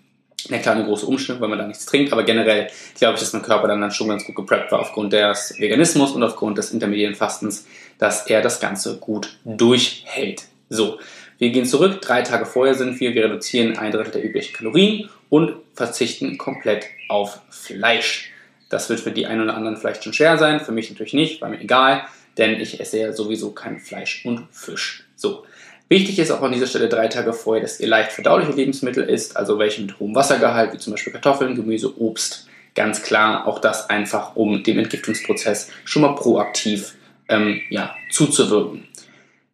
eine 0.48 0.60
kleine 0.60 0.84
große 0.84 1.04
Umstellung, 1.04 1.40
weil 1.40 1.48
man 1.48 1.58
da 1.58 1.66
nichts 1.66 1.86
trinkt, 1.86 2.12
aber 2.12 2.22
generell 2.22 2.68
glaube 2.96 3.14
ich, 3.14 3.20
dass 3.20 3.32
mein 3.32 3.42
Körper 3.42 3.68
dann, 3.68 3.80
dann 3.80 3.90
schon 3.90 4.08
ganz 4.08 4.24
gut 4.24 4.36
gepreppt 4.36 4.70
war 4.70 4.80
aufgrund 4.80 5.12
des 5.12 5.54
Veganismus 5.58 6.12
und 6.12 6.22
aufgrund 6.22 6.58
des 6.58 6.70
intermediären 6.70 7.14
Fastens, 7.14 7.66
dass 7.98 8.26
er 8.26 8.40
das 8.40 8.60
Ganze 8.60 8.98
gut 8.98 9.38
durchhält. 9.44 10.44
So, 10.70 10.98
wir 11.38 11.50
gehen 11.50 11.66
zurück, 11.66 12.00
drei 12.00 12.22
Tage 12.22 12.46
vorher 12.46 12.74
sind 12.74 12.98
wir, 13.00 13.14
wir 13.14 13.24
reduzieren 13.24 13.78
ein 13.78 13.92
Drittel 13.92 14.12
der 14.12 14.24
üblichen 14.24 14.54
Kalorien 14.54 15.08
und 15.28 15.54
verzichten 15.74 16.38
komplett 16.38 16.86
auf 17.08 17.40
Fleisch. 17.50 18.30
Das 18.68 18.88
wird 18.88 19.00
für 19.00 19.12
die 19.12 19.26
einen 19.26 19.42
oder 19.42 19.56
anderen 19.56 19.76
vielleicht 19.76 20.04
schon 20.04 20.12
schwer 20.12 20.38
sein, 20.38 20.60
für 20.60 20.72
mich 20.72 20.90
natürlich 20.90 21.14
nicht, 21.14 21.40
war 21.40 21.48
mir 21.48 21.60
egal, 21.60 22.02
denn 22.36 22.60
ich 22.60 22.80
esse 22.80 22.98
ja 22.98 23.12
sowieso 23.12 23.50
kein 23.50 23.78
Fleisch 23.78 24.24
und 24.24 24.46
Fisch. 24.52 25.04
So, 25.16 25.44
Wichtig 25.88 26.18
ist 26.18 26.30
auch 26.30 26.42
an 26.42 26.52
dieser 26.52 26.66
Stelle 26.66 26.88
drei 26.88 27.08
Tage 27.08 27.32
vorher, 27.32 27.62
dass 27.62 27.80
ihr 27.80 27.88
leicht 27.88 28.12
verdauliche 28.12 28.52
Lebensmittel 28.52 29.04
isst, 29.04 29.36
also 29.36 29.58
welche 29.58 29.80
mit 29.80 29.98
hohem 29.98 30.14
Wassergehalt, 30.14 30.72
wie 30.74 30.78
zum 30.78 30.92
Beispiel 30.92 31.12
Kartoffeln, 31.12 31.54
Gemüse, 31.54 31.98
Obst. 31.98 32.46
Ganz 32.74 33.02
klar, 33.02 33.46
auch 33.46 33.58
das 33.58 33.88
einfach, 33.88 34.36
um 34.36 34.62
dem 34.62 34.78
Entgiftungsprozess 34.78 35.70
schon 35.84 36.02
mal 36.02 36.14
proaktiv 36.14 36.94
ähm, 37.28 37.60
ja, 37.70 37.94
zuzuwirken. 38.10 38.86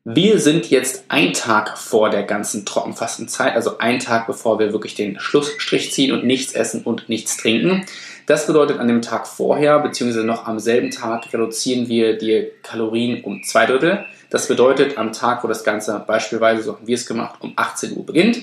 Wir 0.06 0.38
sind 0.38 0.68
jetzt 0.68 1.04
ein 1.08 1.32
Tag 1.32 1.78
vor 1.78 2.10
der 2.10 2.24
ganzen 2.24 2.66
Trockenfastenzeit, 2.66 3.54
also 3.54 3.78
ein 3.78 4.00
Tag 4.00 4.26
bevor 4.26 4.58
wir 4.58 4.72
wirklich 4.72 4.94
den 4.94 5.18
Schlussstrich 5.18 5.92
ziehen 5.92 6.12
und 6.12 6.24
nichts 6.24 6.52
essen 6.52 6.82
und 6.82 7.08
nichts 7.08 7.38
trinken. 7.38 7.86
Das 8.26 8.46
bedeutet, 8.46 8.78
an 8.78 8.88
dem 8.88 9.00
Tag 9.00 9.26
vorher, 9.26 9.78
beziehungsweise 9.78 10.26
noch 10.26 10.46
am 10.46 10.58
selben 10.58 10.90
Tag, 10.90 11.32
reduzieren 11.32 11.88
wir 11.88 12.18
die 12.18 12.48
Kalorien 12.62 13.22
um 13.22 13.42
zwei 13.44 13.64
Drittel. 13.64 14.04
Das 14.34 14.48
bedeutet, 14.48 14.98
am 14.98 15.12
Tag, 15.12 15.44
wo 15.44 15.46
das 15.46 15.62
Ganze 15.62 16.02
beispielsweise, 16.04 16.64
so 16.64 16.74
haben 16.74 16.88
wir 16.88 16.96
es 16.96 17.06
gemacht, 17.06 17.36
um 17.38 17.52
18 17.54 17.96
Uhr 17.96 18.04
beginnt, 18.04 18.42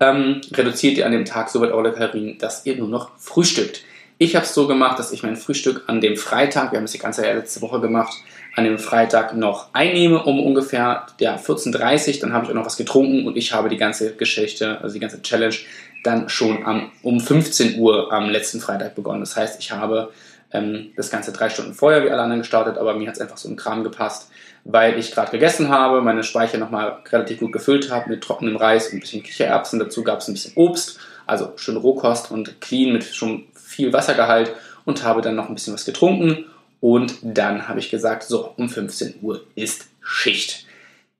ähm, 0.00 0.40
reduziert 0.50 0.98
ihr 0.98 1.06
an 1.06 1.12
dem 1.12 1.24
Tag 1.24 1.48
so 1.48 1.60
weit 1.60 1.70
eure 1.70 1.92
Kalorien, 1.92 2.38
dass 2.38 2.66
ihr 2.66 2.76
nur 2.76 2.88
noch 2.88 3.16
frühstückt. 3.18 3.82
Ich 4.18 4.34
habe 4.34 4.44
es 4.44 4.52
so 4.52 4.66
gemacht, 4.66 4.98
dass 4.98 5.12
ich 5.12 5.22
mein 5.22 5.36
Frühstück 5.36 5.84
an 5.86 6.00
dem 6.00 6.16
Freitag, 6.16 6.72
wir 6.72 6.78
haben 6.78 6.86
es 6.86 6.90
die 6.90 6.98
ganze 6.98 7.22
letzte 7.22 7.60
Woche 7.60 7.80
gemacht, 7.80 8.14
an 8.56 8.64
dem 8.64 8.80
Freitag 8.80 9.36
noch 9.36 9.68
einnehme 9.74 10.24
um 10.24 10.44
ungefähr 10.44 11.06
ja, 11.20 11.36
14.30 11.36 12.14
Uhr. 12.14 12.20
Dann 12.22 12.32
habe 12.32 12.46
ich 12.46 12.50
auch 12.50 12.56
noch 12.56 12.66
was 12.66 12.76
getrunken 12.76 13.24
und 13.24 13.36
ich 13.36 13.52
habe 13.52 13.68
die 13.68 13.76
ganze 13.76 14.16
Geschichte, 14.16 14.80
also 14.82 14.94
die 14.94 15.00
ganze 15.00 15.22
Challenge, 15.22 15.54
dann 16.02 16.28
schon 16.28 16.66
am, 16.66 16.90
um 17.04 17.20
15 17.20 17.78
Uhr 17.78 18.12
am 18.12 18.28
letzten 18.28 18.58
Freitag 18.58 18.96
begonnen. 18.96 19.20
Das 19.20 19.36
heißt, 19.36 19.60
ich 19.60 19.70
habe 19.70 20.10
ähm, 20.50 20.90
das 20.96 21.10
Ganze 21.10 21.30
drei 21.30 21.48
Stunden 21.48 21.74
vorher 21.74 22.02
wie 22.04 22.10
alle 22.10 22.22
anderen 22.22 22.40
gestartet, 22.40 22.76
aber 22.76 22.94
mir 22.94 23.06
hat 23.06 23.14
es 23.14 23.20
einfach 23.20 23.36
so 23.36 23.48
ein 23.48 23.54
Kram 23.54 23.84
gepasst, 23.84 24.32
weil 24.70 24.98
ich 24.98 25.12
gerade 25.12 25.30
gegessen 25.30 25.70
habe, 25.70 26.02
meine 26.02 26.22
Speicher 26.22 26.58
nochmal 26.58 26.98
relativ 27.10 27.40
gut 27.40 27.52
gefüllt 27.52 27.90
habe 27.90 28.10
mit 28.10 28.22
trockenem 28.22 28.56
Reis 28.56 28.88
und 28.88 28.98
ein 28.98 29.00
bisschen 29.00 29.22
Kichererbsen. 29.22 29.78
Dazu 29.78 30.04
gab 30.04 30.20
es 30.20 30.28
ein 30.28 30.34
bisschen 30.34 30.52
Obst, 30.56 31.00
also 31.26 31.54
schön 31.56 31.78
Rohkost 31.78 32.30
und 32.30 32.60
clean 32.60 32.92
mit 32.92 33.04
schon 33.04 33.44
viel 33.54 33.94
Wassergehalt 33.94 34.52
und 34.84 35.02
habe 35.02 35.22
dann 35.22 35.36
noch 35.36 35.48
ein 35.48 35.54
bisschen 35.54 35.72
was 35.72 35.86
getrunken 35.86 36.44
Und 36.80 37.14
dann 37.22 37.66
habe 37.66 37.78
ich 37.78 37.90
gesagt, 37.90 38.24
so, 38.24 38.52
um 38.58 38.68
15 38.68 39.20
Uhr 39.22 39.42
ist 39.54 39.86
Schicht. 40.02 40.66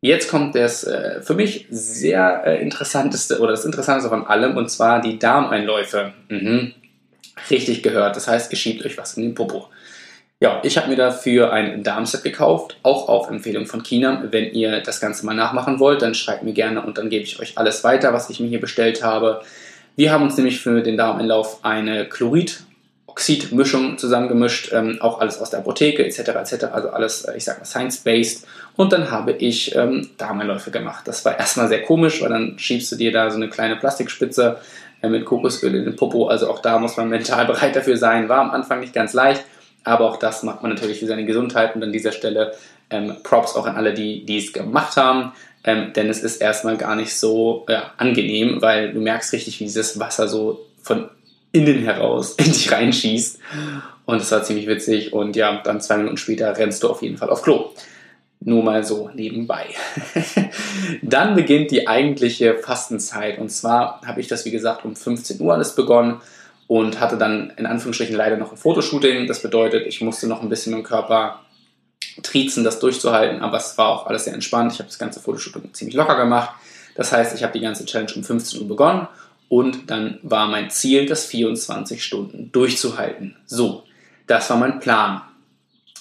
Jetzt 0.02 0.30
kommt 0.30 0.54
das 0.54 0.84
äh, 0.84 1.22
für 1.22 1.34
mich 1.34 1.66
sehr 1.70 2.42
äh, 2.44 2.62
interessanteste 2.62 3.40
oder 3.40 3.52
das 3.52 3.64
interessanteste 3.64 4.10
von 4.10 4.26
allem 4.26 4.58
und 4.58 4.70
zwar 4.70 5.00
die 5.00 5.18
Darmeinläufe. 5.18 6.12
Mhm. 6.28 6.74
Richtig 7.48 7.82
gehört. 7.82 8.14
Das 8.14 8.28
heißt, 8.28 8.52
ihr 8.52 8.58
schiebt 8.58 8.84
euch 8.84 8.98
was 8.98 9.16
in 9.16 9.22
den 9.22 9.34
Popo. 9.34 9.70
Ja, 10.40 10.60
ich 10.62 10.78
habe 10.78 10.88
mir 10.88 10.96
dafür 10.96 11.52
ein 11.52 11.82
Darmset 11.82 12.22
gekauft, 12.22 12.78
auch 12.84 13.08
auf 13.08 13.28
Empfehlung 13.28 13.66
von 13.66 13.82
China. 13.82 14.22
Wenn 14.30 14.52
ihr 14.52 14.80
das 14.80 15.00
Ganze 15.00 15.26
mal 15.26 15.34
nachmachen 15.34 15.80
wollt, 15.80 16.00
dann 16.00 16.14
schreibt 16.14 16.44
mir 16.44 16.52
gerne 16.52 16.80
und 16.82 16.96
dann 16.96 17.10
gebe 17.10 17.24
ich 17.24 17.40
euch 17.40 17.58
alles 17.58 17.82
weiter, 17.82 18.12
was 18.12 18.30
ich 18.30 18.38
mir 18.38 18.46
hier 18.46 18.60
bestellt 18.60 19.02
habe. 19.02 19.42
Wir 19.96 20.12
haben 20.12 20.22
uns 20.22 20.36
nämlich 20.36 20.60
für 20.60 20.80
den 20.80 20.96
Darmeinlauf 20.96 21.64
eine 21.64 22.08
Chlorid 22.08 22.62
Oxidmischung 23.18 23.98
zusammengemischt, 23.98 24.72
ähm, 24.72 24.98
auch 25.00 25.20
alles 25.20 25.40
aus 25.40 25.50
der 25.50 25.58
Apotheke 25.58 26.06
etc. 26.06 26.20
etc. 26.20 26.66
Also 26.72 26.90
alles, 26.90 27.24
äh, 27.24 27.36
ich 27.36 27.42
sag 27.42 27.58
mal, 27.58 27.64
science-based. 27.64 28.46
Und 28.76 28.92
dann 28.92 29.10
habe 29.10 29.32
ich 29.32 29.74
ähm, 29.74 30.08
Darmeinläufe 30.18 30.70
gemacht. 30.70 31.08
Das 31.08 31.24
war 31.24 31.36
erstmal 31.36 31.66
sehr 31.66 31.82
komisch, 31.82 32.22
weil 32.22 32.28
dann 32.28 32.56
schiebst 32.60 32.92
du 32.92 32.96
dir 32.96 33.10
da 33.10 33.28
so 33.28 33.36
eine 33.36 33.48
kleine 33.48 33.74
Plastikspitze 33.74 34.58
äh, 35.02 35.08
mit 35.08 35.24
Kokosöl 35.24 35.74
in 35.74 35.84
den 35.84 35.96
Popo. 35.96 36.28
Also 36.28 36.48
auch 36.48 36.60
da 36.60 36.78
muss 36.78 36.96
man 36.96 37.08
mental 37.08 37.44
bereit 37.46 37.74
dafür 37.74 37.96
sein. 37.96 38.28
War 38.28 38.38
am 38.38 38.52
Anfang 38.52 38.78
nicht 38.78 38.94
ganz 38.94 39.14
leicht, 39.14 39.42
aber 39.88 40.06
auch 40.06 40.16
das 40.16 40.42
macht 40.42 40.62
man 40.62 40.72
natürlich 40.72 41.00
für 41.00 41.06
seine 41.06 41.24
Gesundheit. 41.24 41.74
Und 41.74 41.82
an 41.82 41.92
dieser 41.92 42.12
Stelle 42.12 42.54
ähm, 42.90 43.16
Props 43.22 43.56
auch 43.56 43.66
an 43.66 43.76
alle, 43.76 43.94
die 43.94 44.36
es 44.36 44.52
gemacht 44.52 44.96
haben. 44.96 45.32
Ähm, 45.64 45.92
denn 45.94 46.08
es 46.08 46.20
ist 46.20 46.40
erstmal 46.40 46.76
gar 46.76 46.94
nicht 46.94 47.16
so 47.16 47.66
ja, 47.68 47.92
angenehm, 47.96 48.62
weil 48.62 48.92
du 48.92 49.00
merkst 49.00 49.32
richtig, 49.32 49.60
wie 49.60 49.64
dieses 49.64 49.98
Wasser 49.98 50.28
so 50.28 50.66
von 50.82 51.08
innen 51.52 51.82
heraus 51.82 52.34
in 52.34 52.44
dich 52.44 52.70
reinschießt. 52.70 53.38
Und 54.06 54.20
das 54.20 54.30
war 54.30 54.42
ziemlich 54.42 54.66
witzig. 54.66 55.12
Und 55.12 55.36
ja, 55.36 55.60
dann 55.62 55.80
zwei 55.80 55.98
Minuten 55.98 56.16
später 56.16 56.56
rennst 56.56 56.82
du 56.82 56.88
auf 56.88 57.02
jeden 57.02 57.18
Fall 57.18 57.30
auf 57.30 57.42
Klo. 57.42 57.70
Nur 58.40 58.62
mal 58.62 58.84
so 58.84 59.10
nebenbei. 59.14 59.66
dann 61.02 61.34
beginnt 61.34 61.72
die 61.72 61.88
eigentliche 61.88 62.54
Fastenzeit. 62.54 63.38
Und 63.38 63.50
zwar 63.50 64.00
habe 64.06 64.20
ich 64.20 64.28
das, 64.28 64.44
wie 64.44 64.50
gesagt, 64.50 64.84
um 64.84 64.94
15 64.94 65.40
Uhr 65.40 65.52
alles 65.52 65.74
begonnen 65.74 66.20
und 66.68 67.00
hatte 67.00 67.16
dann 67.16 67.50
in 67.56 67.66
Anführungsstrichen 67.66 68.14
leider 68.14 68.36
noch 68.36 68.52
ein 68.52 68.58
Fotoshooting. 68.58 69.26
Das 69.26 69.42
bedeutet, 69.42 69.86
ich 69.86 70.00
musste 70.00 70.28
noch 70.28 70.42
ein 70.42 70.48
bisschen 70.48 70.74
im 70.74 70.84
Körper 70.84 71.40
triezen, 72.22 72.62
das 72.62 72.78
durchzuhalten, 72.78 73.40
aber 73.40 73.56
es 73.56 73.76
war 73.78 73.88
auch 73.88 74.06
alles 74.06 74.24
sehr 74.24 74.34
entspannt. 74.34 74.72
Ich 74.72 74.78
habe 74.78 74.88
das 74.88 74.98
ganze 74.98 75.18
Fotoshooting 75.18 75.72
ziemlich 75.74 75.96
locker 75.96 76.16
gemacht. 76.16 76.50
Das 76.94 77.10
heißt, 77.10 77.34
ich 77.34 77.42
habe 77.42 77.52
die 77.52 77.60
ganze 77.60 77.84
Challenge 77.84 78.12
um 78.14 78.22
15 78.22 78.60
Uhr 78.60 78.68
begonnen 78.68 79.08
und 79.48 79.90
dann 79.90 80.18
war 80.22 80.46
mein 80.46 80.70
Ziel, 80.70 81.06
das 81.06 81.24
24 81.26 82.04
Stunden 82.04 82.52
durchzuhalten. 82.52 83.36
So, 83.46 83.84
das 84.26 84.50
war 84.50 84.58
mein 84.58 84.78
Plan. 84.78 85.22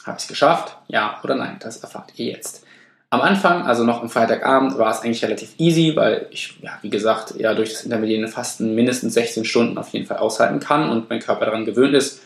Habe 0.06 0.18
ich 0.18 0.24
es 0.24 0.28
geschafft? 0.28 0.76
Ja 0.88 1.20
oder 1.24 1.36
nein? 1.36 1.58
Das 1.60 1.78
erfahrt 1.78 2.14
ihr 2.16 2.26
jetzt. 2.26 2.66
Am 3.10 3.22
Anfang, 3.22 3.62
also 3.62 3.86
noch 3.86 4.02
am 4.02 4.10
Freitagabend, 4.10 4.78
war 4.78 4.92
es 4.92 5.00
eigentlich 5.00 5.24
relativ 5.24 5.52
easy, 5.58 5.96
weil 5.96 6.28
ich, 6.30 6.56
ja, 6.62 6.78
wie 6.82 6.90
gesagt, 6.90 7.36
ja 7.38 7.54
durch 7.54 7.72
das 7.72 7.84
intermediäre 7.84 8.28
Fasten 8.28 8.76
mindestens 8.76 9.14
16 9.14 9.46
Stunden 9.46 9.78
auf 9.78 9.90
jeden 9.90 10.06
Fall 10.06 10.18
aushalten 10.18 10.60
kann 10.60 10.90
und 10.90 11.10
mein 11.10 11.22
Körper 11.22 11.46
daran 11.46 11.64
gewöhnt 11.64 11.94
ist, 11.94 12.22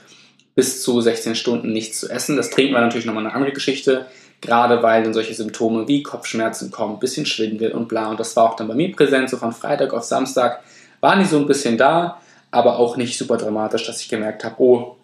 bis 0.55 0.81
zu 0.81 1.00
16 1.00 1.35
Stunden 1.35 1.71
nichts 1.71 2.00
zu 2.00 2.09
essen. 2.09 2.35
Das 2.35 2.50
Trinken 2.50 2.73
war 2.73 2.81
natürlich 2.81 3.05
nochmal 3.05 3.25
eine 3.25 3.35
andere 3.35 3.51
Geschichte, 3.51 4.07
gerade 4.41 4.81
weil 4.81 5.03
dann 5.03 5.13
solche 5.13 5.35
Symptome 5.35 5.88
wie 5.88 6.01
Kopfschmerzen 6.01 6.71
kommen, 6.71 7.00
bisschen 7.00 7.27
Schwindel 7.27 7.73
und 7.73 7.88
bla. 7.88 8.09
Und 8.09 8.19
das 8.19 8.35
war 8.35 8.50
auch 8.50 8.55
dann 8.55 8.67
bei 8.67 8.73
mir 8.73 8.91
präsent, 8.91 9.29
so 9.29 9.38
von 9.38 9.51
Freitag 9.51 9.93
auf 9.93 10.03
Samstag 10.03 10.61
waren 11.00 11.19
die 11.19 11.25
so 11.25 11.38
ein 11.38 11.45
bisschen 11.45 11.77
da, 11.77 12.19
aber 12.50 12.79
auch 12.79 12.97
nicht 12.97 13.19
super 13.19 13.38
dramatisch, 13.38 13.85
dass 13.85 14.01
ich 14.01 14.09
gemerkt 14.09 14.43
habe, 14.43 14.55
oh, 14.57 14.97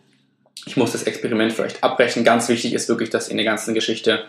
ich 0.66 0.76
muss 0.76 0.94
das 0.94 1.04
Experiment 1.04 1.54
vielleicht 1.54 1.84
abbrechen. 1.84 2.24
Ganz 2.24 2.50
wichtig 2.50 2.74
ist 2.74 2.90
wirklich, 2.90 3.12
dass 3.12 3.30
in 3.30 3.38
der 3.38 3.46
ganzen 3.46 3.76
Geschichte 3.76 4.26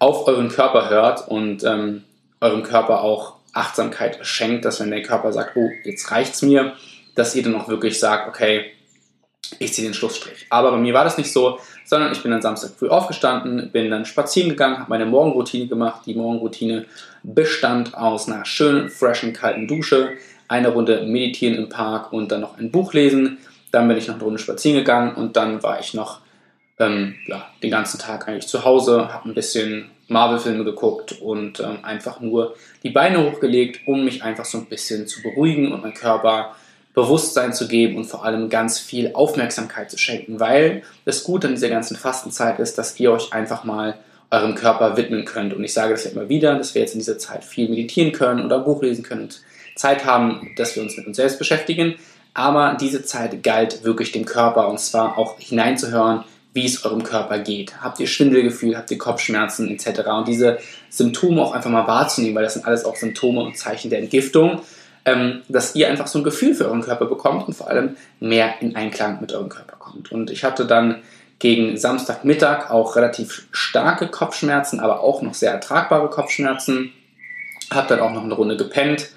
auf 0.00 0.26
euren 0.26 0.48
Körper 0.48 0.90
hört 0.90 1.28
und 1.28 1.62
ähm, 1.62 2.02
eurem 2.40 2.64
Körper 2.64 3.02
auch 3.02 3.34
Achtsamkeit 3.52 4.18
schenkt, 4.22 4.64
dass 4.64 4.80
wenn 4.80 4.90
der 4.90 5.02
Körper 5.02 5.32
sagt, 5.32 5.56
oh, 5.56 5.68
jetzt 5.84 6.10
reicht's 6.10 6.42
mir, 6.42 6.72
dass 7.14 7.36
ihr 7.36 7.42
dann 7.42 7.54
auch 7.54 7.68
wirklich 7.68 8.00
sagt, 8.00 8.28
okay, 8.28 8.72
ich 9.58 9.72
ziehe 9.72 9.86
den 9.86 9.94
Schlussstrich. 9.94 10.46
Aber 10.48 10.70
bei 10.70 10.78
mir 10.78 10.94
war 10.94 11.04
das 11.04 11.18
nicht 11.18 11.32
so, 11.32 11.58
sondern 11.84 12.12
ich 12.12 12.22
bin 12.22 12.30
dann 12.30 12.40
Samstag 12.40 12.70
früh 12.78 12.88
aufgestanden, 12.88 13.70
bin 13.72 13.90
dann 13.90 14.04
spazieren 14.04 14.50
gegangen, 14.50 14.78
habe 14.78 14.90
meine 14.90 15.06
Morgenroutine 15.06 15.66
gemacht. 15.66 16.02
Die 16.06 16.14
Morgenroutine 16.14 16.86
bestand 17.22 17.94
aus 17.94 18.28
einer 18.28 18.44
schönen, 18.44 18.88
freshen, 18.88 19.32
kalten 19.32 19.66
Dusche, 19.66 20.12
eine 20.48 20.68
Runde 20.68 21.02
meditieren 21.02 21.56
im 21.56 21.68
Park 21.68 22.12
und 22.12 22.30
dann 22.30 22.40
noch 22.40 22.58
ein 22.58 22.70
Buch 22.70 22.92
lesen. 22.92 23.38
Dann 23.72 23.88
bin 23.88 23.98
ich 23.98 24.06
noch 24.06 24.14
eine 24.14 24.24
Runde 24.24 24.38
spazieren 24.38 24.78
gegangen 24.78 25.14
und 25.14 25.36
dann 25.36 25.62
war 25.62 25.80
ich 25.80 25.94
noch 25.94 26.20
ähm, 26.80 27.14
ja, 27.26 27.46
den 27.62 27.70
ganzen 27.70 28.00
Tag 28.00 28.26
eigentlich 28.26 28.48
zu 28.48 28.64
Hause, 28.64 29.12
habe 29.12 29.28
ein 29.28 29.34
bisschen 29.34 29.90
Marvel-Filme 30.08 30.64
geguckt 30.64 31.20
und 31.20 31.60
ähm, 31.60 31.78
einfach 31.82 32.20
nur 32.20 32.56
die 32.82 32.90
Beine 32.90 33.30
hochgelegt, 33.30 33.86
um 33.86 34.04
mich 34.04 34.24
einfach 34.24 34.44
so 34.44 34.58
ein 34.58 34.66
bisschen 34.66 35.06
zu 35.06 35.22
beruhigen 35.22 35.72
und 35.72 35.82
meinem 35.82 35.94
Körper 35.94 36.56
Bewusstsein 36.92 37.52
zu 37.52 37.68
geben 37.68 37.96
und 37.96 38.06
vor 38.06 38.24
allem 38.24 38.48
ganz 38.48 38.80
viel 38.80 39.12
Aufmerksamkeit 39.14 39.90
zu 39.90 39.96
schenken, 39.96 40.40
weil 40.40 40.82
das 41.04 41.22
Gute 41.22 41.46
an 41.46 41.54
dieser 41.54 41.68
ganzen 41.68 41.96
Fastenzeit 41.96 42.58
ist, 42.58 42.78
dass 42.78 42.98
ihr 42.98 43.12
euch 43.12 43.32
einfach 43.32 43.62
mal 43.62 43.96
eurem 44.32 44.56
Körper 44.56 44.96
widmen 44.96 45.24
könnt. 45.24 45.54
Und 45.54 45.62
ich 45.62 45.72
sage 45.72 45.92
das 45.92 46.04
ja 46.04 46.10
immer 46.10 46.28
wieder, 46.28 46.56
dass 46.56 46.74
wir 46.74 46.82
jetzt 46.82 46.94
in 46.94 47.00
dieser 47.00 47.18
Zeit 47.18 47.44
viel 47.44 47.68
meditieren 47.68 48.12
können 48.12 48.44
oder 48.44 48.58
Buch 48.58 48.82
lesen 48.82 49.04
können 49.04 49.22
und 49.22 49.40
Zeit 49.76 50.04
haben, 50.04 50.52
dass 50.56 50.74
wir 50.74 50.82
uns 50.82 50.96
mit 50.96 51.06
uns 51.06 51.16
selbst 51.16 51.38
beschäftigen. 51.38 51.94
Aber 52.34 52.76
diese 52.80 53.04
Zeit 53.04 53.42
galt 53.42 53.84
wirklich 53.84 54.12
dem 54.12 54.24
Körper 54.24 54.68
und 54.68 54.80
zwar 54.80 55.16
auch 55.16 55.38
hineinzuhören, 55.38 56.24
wie 56.52 56.66
es 56.66 56.84
eurem 56.84 57.02
Körper 57.02 57.38
geht. 57.38 57.80
Habt 57.80 58.00
ihr 58.00 58.06
Schwindelgefühl, 58.06 58.76
habt 58.76 58.90
ihr 58.90 58.98
Kopfschmerzen 58.98 59.68
etc. 59.70 60.00
Und 60.08 60.28
diese 60.28 60.58
Symptome 60.88 61.42
auch 61.42 61.52
einfach 61.52 61.70
mal 61.70 61.86
wahrzunehmen, 61.86 62.34
weil 62.34 62.44
das 62.44 62.54
sind 62.54 62.66
alles 62.66 62.84
auch 62.84 62.96
Symptome 62.96 63.42
und 63.42 63.56
Zeichen 63.56 63.90
der 63.90 64.00
Entgiftung, 64.00 64.62
ähm, 65.04 65.42
dass 65.48 65.74
ihr 65.74 65.88
einfach 65.88 66.06
so 66.06 66.18
ein 66.18 66.24
Gefühl 66.24 66.54
für 66.54 66.66
euren 66.66 66.82
Körper 66.82 67.06
bekommt 67.06 67.46
und 67.46 67.54
vor 67.54 67.68
allem 67.68 67.96
mehr 68.18 68.54
in 68.60 68.74
Einklang 68.76 69.20
mit 69.20 69.32
eurem 69.32 69.48
Körper 69.48 69.76
kommt. 69.78 70.10
Und 70.10 70.30
ich 70.30 70.44
hatte 70.44 70.66
dann 70.66 70.96
gegen 71.38 71.78
Samstagmittag 71.78 72.70
auch 72.70 72.96
relativ 72.96 73.46
starke 73.50 74.08
Kopfschmerzen, 74.08 74.80
aber 74.80 75.00
auch 75.00 75.22
noch 75.22 75.34
sehr 75.34 75.52
ertragbare 75.52 76.10
Kopfschmerzen. 76.10 76.92
Hab 77.70 77.88
dann 77.88 78.00
auch 78.00 78.12
noch 78.12 78.24
eine 78.24 78.34
Runde 78.34 78.56
gepennt 78.56 79.10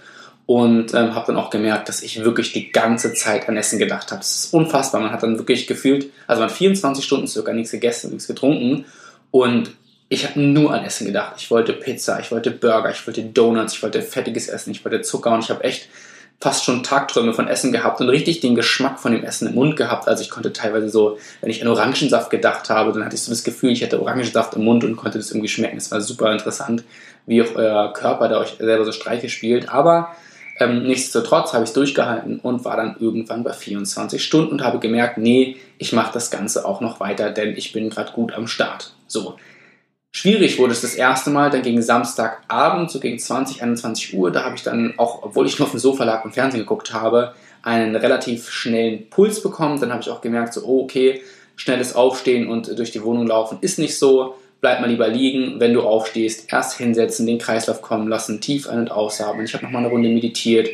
und 0.45 0.93
ähm, 0.93 1.15
habe 1.15 1.27
dann 1.27 1.37
auch 1.37 1.49
gemerkt, 1.49 1.87
dass 1.87 2.03
ich 2.03 2.23
wirklich 2.23 2.51
die 2.51 2.71
ganze 2.71 3.13
Zeit 3.13 3.47
an 3.47 3.55
Essen 3.55 3.79
gedacht 3.79 4.11
habe. 4.11 4.19
Das 4.19 4.35
ist 4.35 4.53
unfassbar. 4.53 5.01
Man 5.01 5.11
hat 5.11 5.23
dann 5.23 5.37
wirklich 5.37 5.67
gefühlt, 5.67 6.09
also 6.27 6.41
man 6.41 6.49
hat 6.49 6.57
24 6.57 7.03
Stunden 7.03 7.27
circa 7.27 7.53
nichts 7.53 7.71
gegessen, 7.71 8.11
nichts 8.11 8.27
getrunken 8.27 8.85
und 9.31 9.71
ich 10.09 10.27
habe 10.27 10.39
nur 10.39 10.73
an 10.73 10.83
Essen 10.83 11.07
gedacht. 11.07 11.35
Ich 11.37 11.49
wollte 11.49 11.73
Pizza, 11.73 12.19
ich 12.19 12.31
wollte 12.31 12.51
Burger, 12.51 12.91
ich 12.91 13.05
wollte 13.07 13.23
Donuts, 13.23 13.73
ich 13.73 13.83
wollte 13.83 14.01
fettiges 14.01 14.47
Essen, 14.47 14.71
ich 14.71 14.83
wollte 14.85 15.01
Zucker 15.01 15.31
und 15.31 15.43
ich 15.43 15.49
habe 15.49 15.63
echt 15.63 15.89
fast 16.39 16.65
schon 16.65 16.83
Tagträume 16.83 17.33
von 17.33 17.47
Essen 17.47 17.71
gehabt 17.71 18.01
und 18.01 18.09
richtig 18.09 18.41
den 18.41 18.53
Geschmack 18.53 18.99
von 18.99 19.13
dem 19.13 19.23
Essen 19.23 19.47
im 19.47 19.55
Mund 19.55 19.77
gehabt. 19.77 20.09
Also 20.09 20.23
ich 20.23 20.29
konnte 20.29 20.51
teilweise 20.51 20.89
so, 20.89 21.17
wenn 21.39 21.49
ich 21.49 21.61
an 21.61 21.69
Orangensaft 21.69 22.29
gedacht 22.29 22.69
habe, 22.69 22.91
dann 22.91 23.05
hatte 23.05 23.15
ich 23.15 23.21
so 23.21 23.31
das 23.31 23.45
Gefühl, 23.45 23.71
ich 23.71 23.81
hätte 23.81 24.01
Orangensaft 24.01 24.53
im 24.55 24.65
Mund 24.65 24.83
und 24.83 24.97
konnte 24.97 25.17
das 25.17 25.31
irgendwie 25.31 25.47
schmecken. 25.47 25.77
Es 25.77 25.89
war 25.89 26.01
super 26.01 26.33
interessant, 26.33 26.83
wie 27.25 27.41
auch 27.41 27.55
euer 27.55 27.93
Körper, 27.93 28.27
der 28.27 28.39
euch 28.39 28.55
selber 28.59 28.83
so 28.83 28.91
Streiche 28.91 29.29
spielt. 29.29 29.69
Aber 29.69 30.15
ähm, 30.63 30.83
nichtsdestotrotz 30.83 31.53
habe 31.53 31.63
ich 31.63 31.69
es 31.69 31.73
durchgehalten 31.73 32.39
und 32.39 32.65
war 32.65 32.77
dann 32.77 32.95
irgendwann 32.99 33.43
bei 33.43 33.53
24 33.53 34.23
Stunden 34.23 34.51
und 34.51 34.63
habe 34.63 34.79
gemerkt, 34.79 35.17
nee, 35.17 35.57
ich 35.77 35.93
mache 35.93 36.13
das 36.13 36.31
Ganze 36.31 36.65
auch 36.65 36.81
noch 36.81 36.99
weiter, 36.99 37.29
denn 37.31 37.55
ich 37.55 37.71
bin 37.73 37.89
gerade 37.89 38.11
gut 38.13 38.33
am 38.33 38.47
Start. 38.47 38.93
So. 39.07 39.35
Schwierig 40.15 40.59
wurde 40.59 40.73
es 40.73 40.81
das 40.81 40.93
erste 40.93 41.31
Mal, 41.31 41.49
dann 41.49 41.63
gegen 41.63 41.81
Samstagabend, 41.81 42.91
so 42.91 42.99
gegen 42.99 43.17
20, 43.17 43.63
21 43.63 44.13
Uhr, 44.13 44.31
da 44.31 44.43
habe 44.43 44.55
ich 44.55 44.61
dann, 44.61 44.93
auch 44.97 45.23
obwohl 45.23 45.47
ich 45.47 45.57
nur 45.57 45.65
auf 45.65 45.71
dem 45.71 45.79
Sofa 45.79 46.03
lag 46.03 46.23
und 46.23 46.35
Fernsehen 46.35 46.59
geguckt 46.59 46.93
habe, 46.93 47.33
einen 47.63 47.95
relativ 47.95 48.49
schnellen 48.51 49.09
Puls 49.09 49.41
bekommen. 49.41 49.79
Dann 49.79 49.91
habe 49.91 50.01
ich 50.01 50.09
auch 50.09 50.21
gemerkt, 50.21 50.53
so, 50.53 50.63
oh, 50.65 50.83
okay, 50.83 51.21
schnelles 51.55 51.95
Aufstehen 51.95 52.47
und 52.47 52.77
durch 52.77 52.91
die 52.91 53.03
Wohnung 53.03 53.25
laufen 53.25 53.57
ist 53.61 53.79
nicht 53.79 53.97
so 53.97 54.35
bleib 54.63 54.79
mal 54.79 54.89
lieber 54.89 55.09
liegen, 55.09 55.59
wenn 55.59 55.73
du 55.73 55.81
aufstehst, 55.81 56.47
erst 56.49 56.77
hinsetzen, 56.77 57.27
den 57.27 57.37
Kreislauf 57.37 57.81
kommen 57.81 58.07
lassen, 58.07 58.39
tief 58.39 58.69
ein- 58.69 58.79
und 58.79 58.91
ausatmen. 58.91 59.45
Ich 59.45 59.53
habe 59.53 59.65
nochmal 59.65 59.83
eine 59.83 59.91
Runde 59.91 60.07
meditiert 60.07 60.69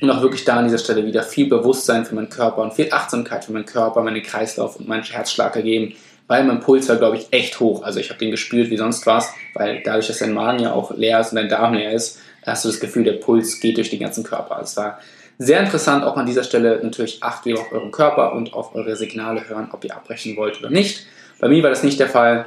und 0.00 0.10
auch 0.10 0.22
wirklich 0.22 0.44
da 0.44 0.56
an 0.56 0.64
dieser 0.64 0.78
Stelle 0.78 1.06
wieder 1.06 1.22
viel 1.22 1.48
Bewusstsein 1.48 2.04
für 2.04 2.16
meinen 2.16 2.30
Körper 2.30 2.62
und 2.62 2.74
viel 2.74 2.92
Achtsamkeit 2.92 3.44
für 3.44 3.52
meinen 3.52 3.64
Körper, 3.64 4.02
meinen 4.02 4.24
Kreislauf 4.24 4.80
und 4.80 4.88
meinen 4.88 5.04
Herzschlag 5.04 5.52
gegeben, 5.52 5.94
weil 6.26 6.42
mein 6.42 6.58
Puls 6.58 6.88
war, 6.88 6.96
glaube 6.96 7.16
ich, 7.16 7.28
echt 7.30 7.60
hoch. 7.60 7.84
Also 7.84 8.00
ich 8.00 8.10
habe 8.10 8.18
den 8.18 8.32
gespürt 8.32 8.70
wie 8.70 8.76
sonst 8.76 9.06
was, 9.06 9.32
weil 9.54 9.82
dadurch, 9.84 10.08
dass 10.08 10.18
dein 10.18 10.34
Magen 10.34 10.58
ja 10.58 10.72
auch 10.72 10.90
leer 10.96 11.20
ist 11.20 11.30
und 11.30 11.36
dein 11.36 11.48
Darm 11.48 11.74
leer 11.74 11.92
ist, 11.92 12.18
hast 12.44 12.64
du 12.64 12.68
das 12.70 12.80
Gefühl, 12.80 13.04
der 13.04 13.12
Puls 13.12 13.60
geht 13.60 13.76
durch 13.76 13.90
den 13.90 14.00
ganzen 14.00 14.24
Körper. 14.24 14.56
Also 14.56 14.70
es 14.70 14.76
war 14.78 14.98
sehr 15.38 15.60
interessant, 15.60 16.02
auch 16.02 16.16
an 16.16 16.26
dieser 16.26 16.42
Stelle 16.42 16.80
natürlich 16.82 17.22
achtet 17.22 17.46
ihr 17.52 17.60
auf 17.60 17.70
euren 17.70 17.92
Körper 17.92 18.32
und 18.32 18.52
auf 18.52 18.74
eure 18.74 18.96
Signale 18.96 19.48
hören, 19.48 19.68
ob 19.70 19.84
ihr 19.84 19.94
abbrechen 19.94 20.36
wollt 20.36 20.58
oder 20.58 20.70
nicht. 20.70 21.06
Bei 21.38 21.46
mir 21.46 21.62
war 21.62 21.70
das 21.70 21.84
nicht 21.84 22.00
der 22.00 22.08
Fall 22.08 22.46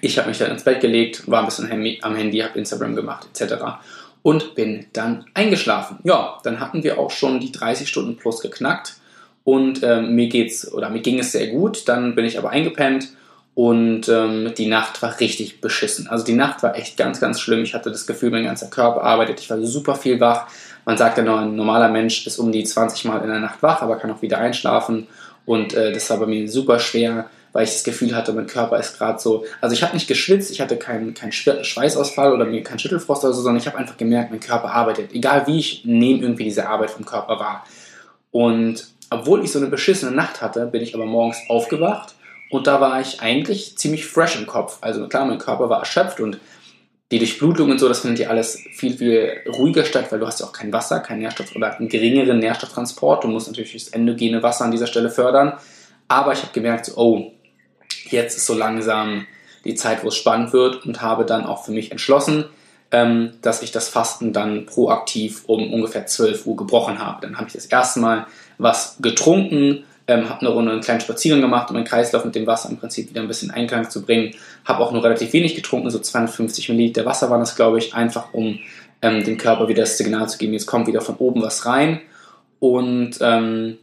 ich 0.00 0.18
habe 0.18 0.28
mich 0.28 0.38
dann 0.38 0.50
ins 0.50 0.64
Bett 0.64 0.80
gelegt, 0.80 1.28
war 1.30 1.40
ein 1.40 1.46
bisschen 1.46 1.70
am 2.02 2.14
Handy, 2.14 2.38
habe 2.38 2.58
Instagram 2.58 2.94
gemacht 2.94 3.26
etc. 3.32 3.62
Und 4.22 4.54
bin 4.54 4.86
dann 4.92 5.24
eingeschlafen. 5.34 5.98
Ja, 6.04 6.38
dann 6.42 6.60
hatten 6.60 6.82
wir 6.82 6.98
auch 6.98 7.10
schon 7.10 7.40
die 7.40 7.52
30 7.52 7.88
Stunden 7.88 8.16
plus 8.16 8.40
geknackt 8.40 8.96
und 9.44 9.82
äh, 9.82 10.02
mir 10.02 10.28
geht's 10.28 10.70
oder 10.72 10.90
mir 10.90 11.00
ging 11.00 11.18
es 11.18 11.32
sehr 11.32 11.46
gut. 11.48 11.88
Dann 11.88 12.14
bin 12.14 12.24
ich 12.24 12.38
aber 12.38 12.50
eingepennt 12.50 13.08
Und 13.58 14.08
ähm, 14.08 14.52
die 14.56 14.68
Nacht 14.68 15.02
war 15.02 15.18
richtig 15.18 15.60
beschissen. 15.60 16.06
Also 16.06 16.24
die 16.24 16.34
Nacht 16.34 16.62
war 16.62 16.76
echt 16.76 16.96
ganz, 16.96 17.18
ganz 17.18 17.40
schlimm. 17.40 17.64
Ich 17.64 17.74
hatte 17.74 17.90
das 17.90 18.06
Gefühl, 18.06 18.30
mein 18.30 18.44
ganzer 18.44 18.68
Körper 18.68 19.02
arbeitet. 19.02 19.40
Ich 19.40 19.50
war 19.50 19.60
super 19.62 19.96
viel 19.96 20.20
wach. 20.20 20.46
Man 20.84 20.96
sagt 20.96 21.18
ja 21.18 21.24
ein 21.24 21.56
normaler 21.56 21.88
Mensch 21.88 22.24
ist 22.24 22.38
um 22.38 22.52
die 22.52 22.62
20 22.62 23.06
Mal 23.06 23.20
in 23.20 23.28
der 23.28 23.40
Nacht 23.40 23.60
wach, 23.60 23.82
aber 23.82 23.96
kann 23.96 24.12
auch 24.12 24.22
wieder 24.22 24.38
einschlafen. 24.38 25.08
Und 25.44 25.74
äh, 25.74 25.92
das 25.92 26.08
war 26.08 26.18
bei 26.18 26.26
mir 26.26 26.48
super 26.48 26.78
schwer, 26.78 27.28
weil 27.52 27.64
ich 27.64 27.70
das 27.70 27.84
Gefühl 27.84 28.14
hatte, 28.14 28.32
mein 28.32 28.46
Körper 28.46 28.78
ist 28.78 28.98
gerade 28.98 29.18
so. 29.18 29.44
Also 29.60 29.74
ich 29.74 29.82
habe 29.82 29.94
nicht 29.94 30.08
geschwitzt, 30.08 30.50
ich 30.50 30.60
hatte 30.60 30.76
keinen 30.76 31.14
kein 31.14 31.32
Schweißausfall 31.32 32.32
oder 32.32 32.44
mir 32.44 32.62
keinen 32.62 32.78
Schüttelfrost 32.78 33.24
oder 33.24 33.32
so, 33.32 33.42
sondern 33.42 33.60
ich 33.60 33.66
habe 33.66 33.78
einfach 33.78 33.96
gemerkt, 33.96 34.30
mein 34.30 34.40
Körper 34.40 34.72
arbeitet. 34.72 35.12
Egal 35.12 35.46
wie 35.46 35.58
ich 35.58 35.84
nehme 35.84 36.22
irgendwie 36.22 36.44
diese 36.44 36.68
Arbeit 36.68 36.90
vom 36.90 37.04
Körper 37.04 37.38
wahr. 37.38 37.64
Und 38.30 38.88
obwohl 39.10 39.42
ich 39.44 39.52
so 39.52 39.58
eine 39.58 39.68
beschissene 39.68 40.12
Nacht 40.12 40.42
hatte, 40.42 40.66
bin 40.66 40.82
ich 40.82 40.94
aber 40.94 41.06
morgens 41.06 41.38
aufgewacht 41.48 42.14
und 42.50 42.66
da 42.66 42.80
war 42.80 43.00
ich 43.00 43.20
eigentlich 43.20 43.76
ziemlich 43.78 44.06
fresh 44.06 44.36
im 44.36 44.46
Kopf. 44.46 44.78
Also 44.80 45.08
klar, 45.08 45.24
mein 45.24 45.38
Körper 45.38 45.68
war 45.68 45.80
erschöpft 45.80 46.20
und 46.20 46.38
die 47.10 47.18
Durchblutung 47.18 47.70
und 47.70 47.78
so, 47.78 47.88
das 47.88 48.00
findet 48.00 48.18
ja 48.20 48.28
alles 48.28 48.62
viel, 48.72 48.96
viel 48.96 49.40
ruhiger 49.48 49.84
statt, 49.84 50.12
weil 50.12 50.20
du 50.20 50.26
hast 50.26 50.40
ja 50.40 50.46
auch 50.46 50.52
kein 50.52 50.72
Wasser, 50.72 51.00
kein 51.00 51.20
Nährstoff 51.20 51.56
oder 51.56 51.74
einen 51.74 51.88
geringeren 51.88 52.38
Nährstofftransport. 52.38 53.24
Du 53.24 53.28
musst 53.28 53.46
natürlich 53.46 53.72
das 53.72 53.88
endogene 53.88 54.42
Wasser 54.42 54.66
an 54.66 54.70
dieser 54.70 54.86
Stelle 54.86 55.08
fördern. 55.08 55.54
Aber 56.06 56.32
ich 56.32 56.42
habe 56.42 56.52
gemerkt, 56.52 56.86
so, 56.86 56.96
oh, 56.96 57.32
jetzt 58.10 58.36
ist 58.36 58.46
so 58.46 58.54
langsam 58.54 59.26
die 59.64 59.74
Zeit, 59.74 60.04
wo 60.04 60.08
es 60.08 60.16
spannend 60.16 60.52
wird 60.52 60.84
und 60.84 61.02
habe 61.02 61.24
dann 61.24 61.44
auch 61.44 61.64
für 61.64 61.72
mich 61.72 61.90
entschlossen, 61.90 62.44
ähm, 62.90 63.32
dass 63.42 63.62
ich 63.62 63.70
das 63.70 63.88
Fasten 63.88 64.32
dann 64.32 64.66
proaktiv 64.66 65.42
um 65.46 65.72
ungefähr 65.72 66.06
12 66.06 66.46
Uhr 66.46 66.56
gebrochen 66.56 66.98
habe. 66.98 67.20
Dann 67.22 67.36
habe 67.36 67.48
ich 67.48 67.52
das 67.52 67.66
erste 67.66 68.00
Mal 68.00 68.26
was 68.56 68.96
getrunken, 69.00 69.84
ähm, 70.06 70.30
habe 70.30 70.40
eine 70.40 70.50
Runde 70.50 70.72
einen 70.72 70.80
kleinen 70.80 71.00
Spaziergang 71.00 71.42
gemacht, 71.42 71.68
um 71.68 71.76
den 71.76 71.84
Kreislauf 71.84 72.24
mit 72.24 72.34
dem 72.34 72.46
Wasser 72.46 72.70
im 72.70 72.78
Prinzip 72.78 73.10
wieder 73.10 73.20
ein 73.20 73.28
bisschen 73.28 73.50
in 73.50 73.54
Einklang 73.54 73.90
zu 73.90 74.02
bringen. 74.02 74.34
Habe 74.64 74.82
auch 74.82 74.90
nur 74.90 75.04
relativ 75.04 75.32
wenig 75.34 75.54
getrunken, 75.54 75.90
so 75.90 75.98
250 75.98 76.70
Milliliter 76.70 77.04
Wasser 77.04 77.28
waren 77.28 77.40
das, 77.40 77.56
glaube 77.56 77.78
ich, 77.78 77.94
einfach 77.94 78.32
um 78.32 78.58
ähm, 79.02 79.22
dem 79.22 79.36
Körper 79.36 79.68
wieder 79.68 79.82
das 79.82 79.98
Signal 79.98 80.28
zu 80.28 80.38
geben, 80.38 80.54
jetzt 80.54 80.66
kommt 80.66 80.86
wieder 80.86 81.00
von 81.00 81.16
oben 81.16 81.42
was 81.42 81.66
rein. 81.66 82.00
Und 82.58 83.18
ähm, 83.20 83.78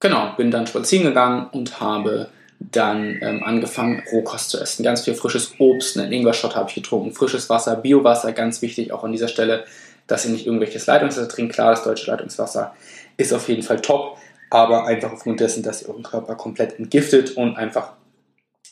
genau, 0.00 0.32
bin 0.36 0.50
dann 0.50 0.66
spazieren 0.66 1.04
gegangen 1.04 1.48
und 1.52 1.80
habe 1.80 2.28
dann 2.70 3.18
ähm, 3.22 3.42
angefangen, 3.42 4.02
Rohkost 4.12 4.50
zu 4.50 4.60
essen. 4.60 4.82
Ganz 4.82 5.02
viel 5.02 5.14
frisches 5.14 5.54
Obst, 5.58 5.98
einen 5.98 6.12
Ingwer-Shot 6.12 6.54
habe 6.54 6.68
ich 6.68 6.74
getrunken, 6.74 7.12
frisches 7.12 7.48
Wasser, 7.50 7.76
Biowasser, 7.76 8.32
ganz 8.32 8.62
wichtig 8.62 8.92
auch 8.92 9.04
an 9.04 9.12
dieser 9.12 9.28
Stelle, 9.28 9.64
dass 10.06 10.24
ihr 10.24 10.32
nicht 10.32 10.46
irgendwelches 10.46 10.86
Leitungswasser 10.86 11.28
trinkt. 11.28 11.54
Klar, 11.54 11.70
das 11.70 11.84
deutsche 11.84 12.10
Leitungswasser 12.10 12.74
ist 13.16 13.32
auf 13.32 13.48
jeden 13.48 13.62
Fall 13.62 13.80
top 13.80 14.16
aber 14.52 14.84
einfach 14.84 15.12
aufgrund 15.12 15.40
dessen, 15.40 15.62
dass 15.62 15.80
ihr 15.80 15.88
euren 15.88 16.02
Körper 16.02 16.34
komplett 16.34 16.78
entgiftet 16.78 17.38
und 17.38 17.56
einfach 17.56 17.92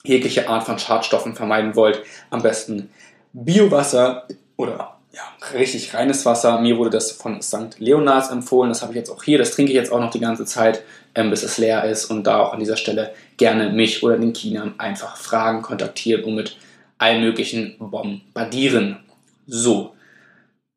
jegliche 0.05 0.47
Art 0.47 0.65
von 0.65 0.79
Schadstoffen 0.79 1.35
vermeiden 1.35 1.75
wollt, 1.75 2.03
am 2.29 2.43
besten 2.43 2.91
Biowasser 3.33 4.27
oder 4.59 4.99
ja, 5.13 5.23
richtig 5.55 5.95
reines 5.95 6.27
Wasser. 6.27 6.61
Mir 6.61 6.77
wurde 6.77 6.91
das 6.91 7.13
von 7.13 7.41
St. 7.41 7.79
Leonards 7.79 8.29
empfohlen. 8.29 8.69
Das 8.69 8.83
habe 8.83 8.93
ich 8.93 8.97
jetzt 8.97 9.11
auch 9.11 9.23
hier. 9.23 9.39
Das 9.39 9.53
trinke 9.53 9.73
ich 9.73 9.77
jetzt 9.77 9.91
auch 9.91 10.01
noch 10.01 10.11
die 10.11 10.21
ganze 10.21 10.45
Zeit, 10.45 10.83
ähm, 11.15 11.31
bis 11.31 11.43
es 11.43 11.57
leer 11.57 11.85
ist. 11.85 12.05
Und 12.05 12.25
da 12.25 12.41
auch 12.41 12.53
an 12.53 12.61
dieser 12.61 12.77
Stelle 12.77 13.15
gerne 13.41 13.71
mich 13.71 14.05
oder 14.05 14.17
den 14.17 14.35
Chinan 14.35 14.75
einfach 14.79 15.17
fragen, 15.17 15.63
kontaktieren 15.63 16.23
und 16.25 16.37
mit 16.37 16.57
allen 16.99 17.23
möglichen 17.23 17.77
bombardieren. 17.79 18.99
So, 19.47 19.95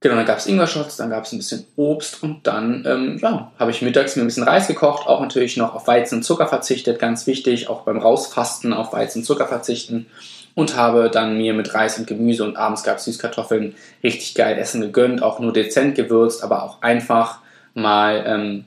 Genau, 0.04 0.16
dann 0.16 0.26
gab 0.26 0.38
es 0.38 0.48
Ingwer-Shots, 0.48 0.98
dann 0.98 1.10
gab 1.10 1.24
es 1.24 1.32
ein 1.32 1.38
bisschen 1.38 1.66
Obst 1.78 2.24
und 2.24 2.46
dann 2.46 2.84
ähm, 2.86 3.20
ja, 3.22 3.54
habe 3.58 3.72
ich 3.72 3.82
mittags 3.82 4.18
mir 4.18 4.24
ein 4.24 4.28
bisschen 4.28 4.44
Reis 4.44 4.68
gekocht, 4.68 5.08
auch 5.08 5.22
natürlich 5.22 5.56
noch 5.56 5.74
auf 5.74 5.88
Weizen 5.88 6.16
und 6.16 6.24
Zucker 6.24 6.46
verzichtet, 6.46 7.00
ganz 7.00 7.26
wichtig, 7.26 7.70
auch 7.70 7.84
beim 7.84 8.00
Rausfasten 8.00 8.74
auf 8.74 8.92
Weizen 8.92 9.20
und 9.20 9.24
Zucker 9.24 9.48
verzichten 9.48 10.08
und 10.56 10.76
habe 10.76 11.10
dann 11.10 11.38
mir 11.38 11.54
mit 11.54 11.74
Reis 11.74 11.98
und 11.98 12.06
Gemüse 12.06 12.44
und 12.44 12.58
abends 12.58 12.84
gab 12.84 12.98
es 12.98 13.06
Süßkartoffeln 13.06 13.76
richtig 14.04 14.36
geil 14.36 14.58
Essen 14.58 14.82
gegönnt, 14.82 15.24
auch 15.24 15.40
nur 15.40 15.54
dezent 15.54 15.96
gewürzt, 15.96 16.44
aber 16.44 16.64
auch 16.64 16.82
einfach 16.82 17.40
mal 17.74 18.26
ähm, 18.28 18.66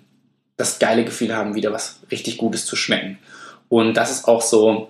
das 0.57 0.79
geile 0.79 1.05
Gefühl 1.05 1.37
haben, 1.37 1.55
wieder 1.55 1.71
was 1.71 2.01
richtig 2.11 2.39
Gutes 2.39 2.65
zu 2.65 2.77
schmecken. 2.77 3.19
Und 3.69 3.95
das 3.95 4.11
ist 4.11 4.29
auch 4.29 4.43
so 4.43 4.89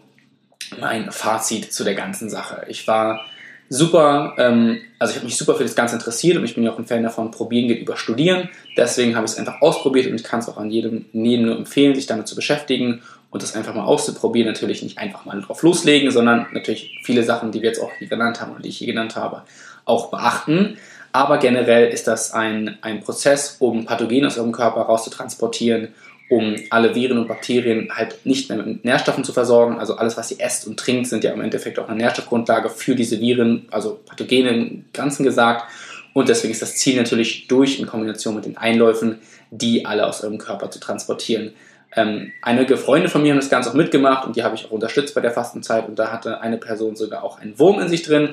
mein 0.81 1.11
Fazit 1.11 1.73
zu 1.73 1.85
der 1.85 1.95
ganzen 1.95 2.29
Sache. 2.31 2.65
Ich 2.69 2.87
war 2.87 3.25
super, 3.69 4.35
ähm, 4.39 4.81
also 4.99 5.13
ich 5.13 5.17
habe 5.17 5.27
mich 5.27 5.37
super 5.37 5.55
für 5.55 5.63
das 5.63 5.75
Ganze 5.75 5.97
interessiert 5.97 6.37
und 6.37 6.45
ich 6.45 6.55
bin 6.55 6.65
ja 6.65 6.73
auch 6.73 6.79
ein 6.79 6.87
Fan 6.87 7.03
davon, 7.03 7.31
probieren 7.31 7.69
geht 7.69 7.81
über 7.81 7.97
studieren. 7.97 8.49
Deswegen 8.77 9.17
habe 9.17 9.27
ich 9.27 9.33
es 9.33 9.39
einfach 9.39 9.61
ausprobiert 9.61 10.07
und 10.07 10.15
ich 10.15 10.25
kann 10.25 10.41
es 10.41 10.49
auch 10.49 10.57
an 10.57 10.71
jedem, 10.71 11.07
jedem 11.13 11.47
nur 11.47 11.57
empfehlen, 11.57 11.95
sich 11.95 12.07
damit 12.07 12.29
zu 12.29 12.37
beschäftigen 12.37 13.03
und 13.31 13.43
das 13.43 13.55
einfach 13.55 13.75
mal 13.75 13.85
auszuprobieren. 13.85 14.49
Natürlich 14.49 14.83
nicht 14.83 14.99
einfach 14.99 15.25
mal 15.25 15.41
drauf 15.41 15.63
loslegen, 15.63 16.11
sondern 16.11 16.47
natürlich 16.53 16.99
viele 17.03 17.23
Sachen, 17.23 17.53
die 17.53 17.63
wir 17.63 17.71
jetzt 17.71 17.81
auch 17.81 17.93
hier 17.99 18.09
genannt 18.09 18.41
haben 18.41 18.53
oder 18.53 18.63
die 18.63 18.69
ich 18.69 18.79
hier 18.79 18.87
genannt 18.87 19.17
habe, 19.17 19.43
auch 19.85 20.11
beachten. 20.11 20.79
Aber 21.13 21.39
generell 21.39 21.89
ist 21.89 22.07
das 22.07 22.33
ein, 22.33 22.77
ein 22.83 23.01
Prozess, 23.01 23.57
um 23.59 23.87
Pathogene 23.87 24.27
aus 24.27 24.39
eurem 24.39 24.53
Körper 24.53 24.83
rauszutransportieren 24.83 25.89
um 26.29 26.57
alle 26.71 26.95
Viren 26.95 27.19
und 27.19 27.29
Bakterien 27.29 27.89
halt 27.95 28.25
nicht 28.25 28.49
mehr 28.49 28.59
mit 28.59 28.85
Nährstoffen 28.85 29.23
zu 29.23 29.33
versorgen. 29.33 29.79
Also 29.79 29.97
alles, 29.97 30.17
was 30.17 30.31
ihr 30.31 30.41
esst 30.41 30.67
und 30.67 30.79
trinkt, 30.79 31.07
sind 31.07 31.23
ja 31.23 31.33
im 31.33 31.41
Endeffekt 31.41 31.79
auch 31.79 31.89
eine 31.89 31.99
Nährstoffgrundlage 31.99 32.69
für 32.69 32.95
diese 32.95 33.21
Viren, 33.21 33.67
also 33.71 34.01
Pathogene 34.07 34.51
im 34.51 34.85
Ganzen 34.93 35.25
gesagt. 35.25 35.71
Und 36.15 36.29
deswegen 36.29 36.53
ist 36.53 36.63
das 36.63 36.77
Ziel 36.77 36.97
natürlich 36.97 37.47
durch 37.47 37.79
in 37.79 37.87
Kombination 37.87 38.35
mit 38.35 38.47
den 38.47 38.57
Einläufen, 38.57 39.19
die 39.51 39.85
alle 39.85 40.07
aus 40.07 40.25
eurem 40.25 40.39
Körper 40.39 40.71
zu 40.71 40.81
transportieren. 40.81 41.53
Ähm, 41.95 42.33
einige 42.43 42.77
Freunde 42.77 43.09
von 43.09 43.23
mir 43.23 43.33
haben 43.33 43.41
das 43.41 43.51
Ganze 43.51 43.71
auch 43.71 43.75
mitgemacht 43.75 44.27
und 44.27 44.37
die 44.37 44.43
habe 44.43 44.55
ich 44.55 44.67
auch 44.67 44.71
unterstützt 44.71 45.15
bei 45.15 45.21
der 45.21 45.31
Fastenzeit 45.31 45.89
und 45.89 45.99
da 45.99 46.11
hatte 46.11 46.41
eine 46.41 46.59
Person 46.59 46.97
sogar 46.97 47.23
auch 47.23 47.41
einen 47.41 47.59
Wurm 47.59 47.81
in 47.81 47.89
sich 47.89 48.03
drin. 48.03 48.31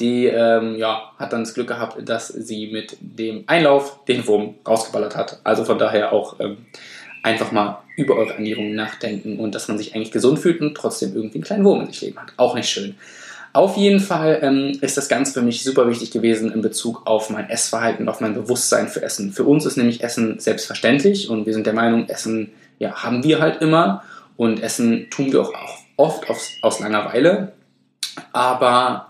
Die 0.00 0.26
ähm, 0.26 0.76
ja, 0.76 1.12
hat 1.18 1.32
dann 1.32 1.42
das 1.42 1.54
Glück 1.54 1.68
gehabt, 1.68 2.08
dass 2.08 2.28
sie 2.28 2.68
mit 2.68 2.96
dem 3.00 3.44
Einlauf 3.46 4.04
den 4.04 4.26
Wurm 4.26 4.54
rausgeballert 4.66 5.16
hat. 5.16 5.40
Also 5.42 5.64
von 5.64 5.78
daher 5.78 6.12
auch 6.12 6.38
ähm, 6.38 6.66
einfach 7.28 7.52
mal 7.52 7.82
über 7.96 8.16
eure 8.16 8.34
Ernährung 8.34 8.74
nachdenken 8.74 9.38
und 9.38 9.54
dass 9.54 9.68
man 9.68 9.78
sich 9.78 9.94
eigentlich 9.94 10.12
gesund 10.12 10.38
fühlt 10.38 10.60
und 10.60 10.74
trotzdem 10.74 11.14
irgendwie 11.14 11.36
einen 11.36 11.44
kleinen 11.44 11.64
Wurm 11.64 11.80
in 11.80 11.86
sich 11.86 12.00
leben 12.00 12.18
hat. 12.18 12.32
Auch 12.36 12.54
nicht 12.54 12.68
schön. 12.68 12.94
Auf 13.52 13.76
jeden 13.76 14.00
Fall 14.00 14.38
ähm, 14.42 14.78
ist 14.82 14.96
das 14.96 15.08
Ganze 15.08 15.32
für 15.32 15.42
mich 15.42 15.64
super 15.64 15.88
wichtig 15.88 16.10
gewesen 16.10 16.52
in 16.52 16.62
Bezug 16.62 17.06
auf 17.06 17.30
mein 17.30 17.48
Essverhalten 17.48 18.04
und 18.04 18.08
auf 18.08 18.20
mein 18.20 18.34
Bewusstsein 18.34 18.88
für 18.88 19.02
Essen. 19.02 19.32
Für 19.32 19.44
uns 19.44 19.64
ist 19.64 19.76
nämlich 19.76 20.04
Essen 20.04 20.38
selbstverständlich 20.38 21.28
und 21.28 21.46
wir 21.46 21.54
sind 21.54 21.66
der 21.66 21.72
Meinung, 21.72 22.08
Essen 22.08 22.52
ja, 22.78 23.02
haben 23.02 23.24
wir 23.24 23.40
halt 23.40 23.60
immer 23.62 24.04
und 24.36 24.62
Essen 24.62 25.08
tun 25.10 25.32
wir 25.32 25.42
auch, 25.42 25.54
auch 25.54 25.78
oft 25.96 26.30
aus, 26.30 26.52
aus 26.62 26.80
Langeweile. 26.80 27.52
Aber 28.32 29.08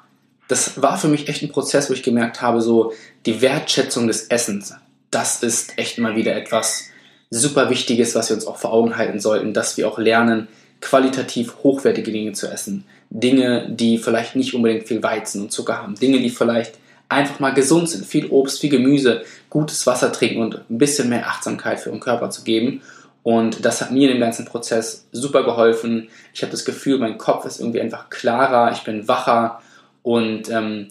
das 0.48 0.81
war 0.81 0.96
für 0.96 1.09
mich 1.09 1.28
echt 1.28 1.42
ein 1.42 1.50
Prozess, 1.50 1.90
wo 1.90 1.94
ich 1.94 2.02
gemerkt 2.02 2.40
habe, 2.40 2.61
so 2.62 2.92
die 3.26 3.40
Wertschätzung 3.42 4.07
des 4.07 4.28
Essens, 4.28 4.74
das 5.11 5.42
ist 5.42 5.78
echt 5.78 5.98
mal 5.98 6.16
wieder 6.16 6.35
etwas, 6.35 6.88
super 7.30 7.70
wichtig 7.70 7.98
ist, 7.98 8.14
was 8.14 8.30
wir 8.30 8.36
uns 8.36 8.46
auch 8.46 8.56
vor 8.56 8.72
Augen 8.72 8.96
halten 8.96 9.20
sollten, 9.20 9.52
dass 9.52 9.76
wir 9.76 9.88
auch 9.88 9.98
lernen, 9.98 10.48
qualitativ 10.80 11.56
hochwertige 11.62 12.12
Dinge 12.12 12.32
zu 12.32 12.46
essen. 12.48 12.84
Dinge, 13.10 13.68
die 13.68 13.98
vielleicht 13.98 14.36
nicht 14.36 14.54
unbedingt 14.54 14.86
viel 14.86 15.02
Weizen 15.02 15.42
und 15.42 15.52
Zucker 15.52 15.82
haben. 15.82 15.94
Dinge, 15.94 16.20
die 16.20 16.30
vielleicht 16.30 16.74
einfach 17.08 17.40
mal 17.40 17.54
gesund 17.54 17.88
sind. 17.88 18.06
Viel 18.06 18.26
Obst, 18.26 18.60
viel 18.60 18.70
Gemüse, 18.70 19.22
gutes 19.50 19.86
Wasser 19.86 20.12
trinken 20.12 20.42
und 20.42 20.60
ein 20.70 20.78
bisschen 20.78 21.08
mehr 21.08 21.26
Achtsamkeit 21.26 21.80
für 21.80 21.90
unseren 21.90 22.04
Körper 22.04 22.30
zu 22.30 22.44
geben. 22.44 22.82
Und 23.22 23.64
das 23.64 23.80
hat 23.80 23.90
mir 23.90 24.08
in 24.08 24.14
dem 24.14 24.20
ganzen 24.20 24.44
Prozess 24.44 25.06
super 25.12 25.42
geholfen. 25.42 26.08
Ich 26.32 26.42
habe 26.42 26.52
das 26.52 26.64
Gefühl, 26.64 26.98
mein 26.98 27.18
Kopf 27.18 27.44
ist 27.44 27.60
irgendwie 27.60 27.80
einfach 27.80 28.08
klarer, 28.08 28.72
ich 28.72 28.84
bin 28.84 29.08
wacher 29.08 29.60
und 30.02 30.48
ähm, 30.50 30.88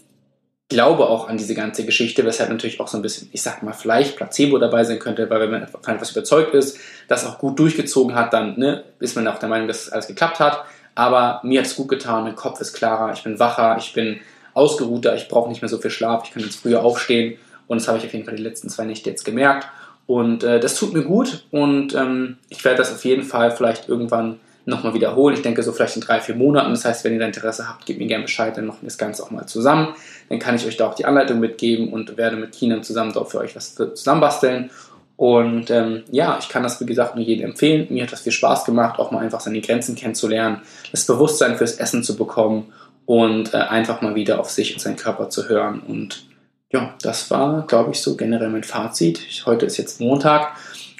glaube 0.69 1.07
auch 1.07 1.29
an 1.29 1.37
diese 1.37 1.55
ganze 1.55 1.85
Geschichte, 1.85 2.25
weshalb 2.25 2.49
natürlich 2.49 2.79
auch 2.79 2.87
so 2.87 2.97
ein 2.97 3.01
bisschen, 3.01 3.29
ich 3.31 3.41
sag 3.41 3.63
mal, 3.63 3.73
vielleicht 3.73 4.17
Placebo 4.17 4.57
dabei 4.57 4.83
sein 4.83 4.99
könnte, 4.99 5.29
weil 5.29 5.39
wenn 5.41 5.51
man 5.51 5.67
von 5.67 5.95
etwas 5.95 6.11
überzeugt 6.11 6.53
ist, 6.53 6.77
das 7.07 7.25
auch 7.25 7.39
gut 7.39 7.57
durchgezogen 7.57 8.15
hat, 8.15 8.33
dann 8.33 8.59
ne, 8.59 8.83
ist 8.99 9.15
man 9.15 9.27
auch 9.27 9.39
der 9.39 9.49
Meinung, 9.49 9.67
dass 9.67 9.89
alles 9.89 10.07
geklappt 10.07 10.39
hat. 10.39 10.65
Aber 10.95 11.39
mir 11.43 11.59
hat 11.59 11.67
es 11.67 11.75
gut 11.75 11.87
getan, 11.87 12.23
mein 12.23 12.35
Kopf 12.35 12.59
ist 12.59 12.73
klarer, 12.73 13.13
ich 13.13 13.23
bin 13.23 13.39
wacher, 13.39 13.77
ich 13.79 13.93
bin 13.93 14.19
ausgeruhter, 14.53 15.15
ich 15.15 15.27
brauche 15.27 15.47
nicht 15.47 15.61
mehr 15.61 15.69
so 15.69 15.77
viel 15.77 15.91
Schlaf, 15.91 16.23
ich 16.25 16.31
kann 16.31 16.43
jetzt 16.43 16.59
früher 16.59 16.83
aufstehen 16.83 17.37
und 17.67 17.79
das 17.79 17.87
habe 17.87 17.99
ich 17.99 18.05
auf 18.05 18.13
jeden 18.13 18.25
Fall 18.25 18.35
die 18.35 18.43
letzten 18.43 18.69
zwei 18.69 18.85
Nächte 18.85 19.09
jetzt 19.09 19.23
gemerkt. 19.23 19.67
Und 20.07 20.43
äh, 20.43 20.59
das 20.59 20.75
tut 20.75 20.93
mir 20.93 21.03
gut 21.03 21.43
und 21.51 21.93
ähm, 21.93 22.37
ich 22.49 22.63
werde 22.65 22.77
das 22.77 22.93
auf 22.93 23.05
jeden 23.05 23.23
Fall 23.23 23.51
vielleicht 23.51 23.89
irgendwann 23.89 24.39
nochmal 24.67 24.93
wiederholen. 24.93 25.35
Ich 25.35 25.41
denke 25.41 25.63
so 25.63 25.71
vielleicht 25.71 25.95
in 25.95 26.01
drei, 26.01 26.19
vier 26.19 26.35
Monaten. 26.35 26.69
Das 26.71 26.85
heißt, 26.85 27.03
wenn 27.03 27.13
ihr 27.13 27.19
da 27.19 27.25
Interesse 27.25 27.67
habt, 27.67 27.85
gebt 27.85 27.99
mir 27.99 28.07
gerne 28.07 28.23
Bescheid, 28.23 28.55
dann 28.55 28.65
machen 28.65 28.79
wir 28.81 28.87
das 28.87 28.97
Ganze 28.97 29.23
auch 29.23 29.31
mal 29.31 29.47
zusammen. 29.47 29.95
Dann 30.29 30.39
kann 30.39 30.55
ich 30.55 30.65
euch 30.67 30.77
da 30.77 30.87
auch 30.87 30.93
die 30.93 31.05
Anleitung 31.05 31.39
mitgeben 31.39 31.91
und 31.91 32.17
werde 32.17 32.35
mit 32.35 32.51
Keenan 32.51 32.83
zusammen 32.83 33.13
dort 33.13 33.31
für 33.31 33.39
euch 33.39 33.55
was 33.55 33.75
zusammenbasteln. 33.75 34.69
Und 35.15 35.71
ähm, 35.71 36.03
ja, 36.11 36.37
ich 36.39 36.49
kann 36.49 36.63
das 36.63 36.79
wie 36.79 36.85
gesagt 36.85 37.15
nur 37.15 37.23
jedem 37.23 37.51
empfehlen. 37.51 37.87
Mir 37.89 38.03
hat 38.03 38.11
das 38.11 38.21
viel 38.21 38.33
Spaß 38.33 38.65
gemacht, 38.65 38.99
auch 38.99 39.09
mal 39.09 39.19
einfach 39.19 39.39
seine 39.39 39.61
Grenzen 39.61 39.95
kennenzulernen, 39.95 40.61
das 40.91 41.05
Bewusstsein 41.05 41.57
fürs 41.57 41.75
Essen 41.75 42.03
zu 42.03 42.17
bekommen 42.17 42.71
und 43.05 43.53
äh, 43.53 43.57
einfach 43.57 44.01
mal 44.01 44.15
wieder 44.15 44.39
auf 44.39 44.51
sich 44.51 44.73
und 44.73 44.79
seinen 44.79 44.97
Körper 44.97 45.29
zu 45.29 45.47
hören. 45.47 45.79
Und 45.79 46.25
ja, 46.71 46.93
das 47.01 47.31
war, 47.31 47.65
glaube 47.65 47.91
ich, 47.91 48.01
so 48.01 48.17
generell 48.17 48.49
mein 48.49 48.63
Fazit. 48.63 49.21
Heute 49.45 49.65
ist 49.65 49.77
jetzt 49.77 50.01
Montag. 50.01 50.51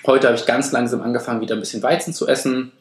Heute 0.06 0.28
habe 0.28 0.38
ich 0.38 0.46
ganz 0.46 0.72
langsam 0.72 1.02
angefangen, 1.02 1.42
wieder 1.42 1.56
ein 1.56 1.60
bisschen 1.60 1.84
Weizen 1.84 2.14
zu 2.14 2.28
essen 2.28 2.72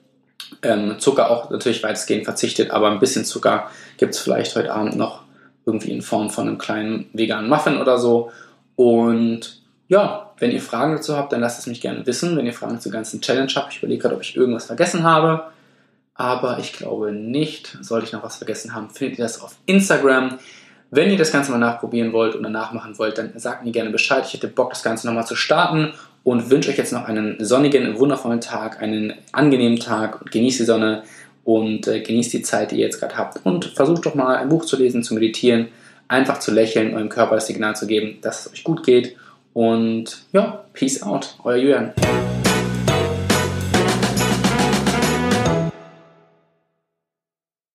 Ähm, 0.62 0.96
Zucker 0.98 1.30
auch 1.30 1.50
natürlich 1.50 1.82
weitestgehend 1.82 2.24
verzichtet, 2.24 2.70
aber 2.70 2.90
ein 2.90 3.00
bisschen 3.00 3.24
Zucker 3.24 3.70
gibt 3.96 4.14
es 4.14 4.20
vielleicht 4.20 4.54
heute 4.56 4.72
Abend 4.72 4.96
noch 4.96 5.22
irgendwie 5.64 5.90
in 5.90 6.02
Form 6.02 6.30
von 6.30 6.46
einem 6.46 6.58
kleinen 6.58 7.10
veganen 7.12 7.50
Muffin 7.50 7.78
oder 7.78 7.98
so. 7.98 8.30
Und 8.76 9.60
ja, 9.88 10.30
wenn 10.38 10.52
ihr 10.52 10.60
Fragen 10.60 10.94
dazu 10.94 11.16
habt, 11.16 11.32
dann 11.32 11.40
lasst 11.40 11.58
es 11.58 11.66
mich 11.66 11.80
gerne 11.80 12.06
wissen. 12.06 12.36
Wenn 12.36 12.46
ihr 12.46 12.52
Fragen 12.52 12.80
zur 12.80 12.92
ganzen 12.92 13.20
Challenge 13.20 13.50
habt, 13.54 13.72
ich 13.72 13.78
überlege 13.78 14.02
gerade, 14.02 14.14
ob 14.14 14.22
ich 14.22 14.36
irgendwas 14.36 14.66
vergessen 14.66 15.02
habe. 15.02 15.44
Aber 16.14 16.58
ich 16.58 16.72
glaube 16.72 17.12
nicht. 17.12 17.76
Sollte 17.80 18.06
ich 18.06 18.12
noch 18.12 18.22
was 18.22 18.36
vergessen 18.36 18.74
haben, 18.74 18.90
findet 18.90 19.18
ihr 19.18 19.24
das 19.24 19.40
auf 19.40 19.56
Instagram. 19.66 20.38
Wenn 20.90 21.10
ihr 21.10 21.18
das 21.18 21.32
Ganze 21.32 21.50
mal 21.50 21.58
nachprobieren 21.58 22.12
wollt 22.12 22.36
oder 22.36 22.48
nachmachen 22.48 22.96
wollt, 22.98 23.18
dann 23.18 23.32
sagt 23.36 23.64
mir 23.64 23.72
gerne 23.72 23.90
Bescheid. 23.90 24.24
Ich 24.26 24.34
hätte 24.34 24.48
Bock, 24.48 24.70
das 24.70 24.82
Ganze 24.82 25.06
nochmal 25.06 25.26
zu 25.26 25.34
starten 25.34 25.92
und 26.26 26.50
wünsche 26.50 26.70
euch 26.70 26.76
jetzt 26.76 26.92
noch 26.92 27.04
einen 27.04 27.36
sonnigen, 27.38 28.00
wundervollen 28.00 28.40
Tag, 28.40 28.82
einen 28.82 29.14
angenehmen 29.30 29.78
Tag. 29.78 30.28
Genießt 30.32 30.58
die 30.58 30.64
Sonne 30.64 31.04
und 31.44 31.86
äh, 31.86 32.00
genießt 32.00 32.32
die 32.32 32.42
Zeit, 32.42 32.72
die 32.72 32.78
ihr 32.78 32.86
jetzt 32.86 32.98
gerade 32.98 33.16
habt. 33.16 33.46
Und 33.46 33.66
versucht 33.66 34.04
doch 34.06 34.16
mal 34.16 34.34
ein 34.34 34.48
Buch 34.48 34.64
zu 34.64 34.76
lesen, 34.76 35.04
zu 35.04 35.14
meditieren, 35.14 35.68
einfach 36.08 36.40
zu 36.40 36.50
lächeln, 36.50 36.94
eurem 36.94 37.10
Körper 37.10 37.36
das 37.36 37.46
Signal 37.46 37.76
zu 37.76 37.86
geben, 37.86 38.18
dass 38.22 38.44
es 38.44 38.52
euch 38.52 38.64
gut 38.64 38.82
geht. 38.82 39.14
Und 39.54 40.24
ja, 40.32 40.64
peace 40.72 41.00
out, 41.00 41.36
euer 41.44 41.58
Julian. 41.58 41.92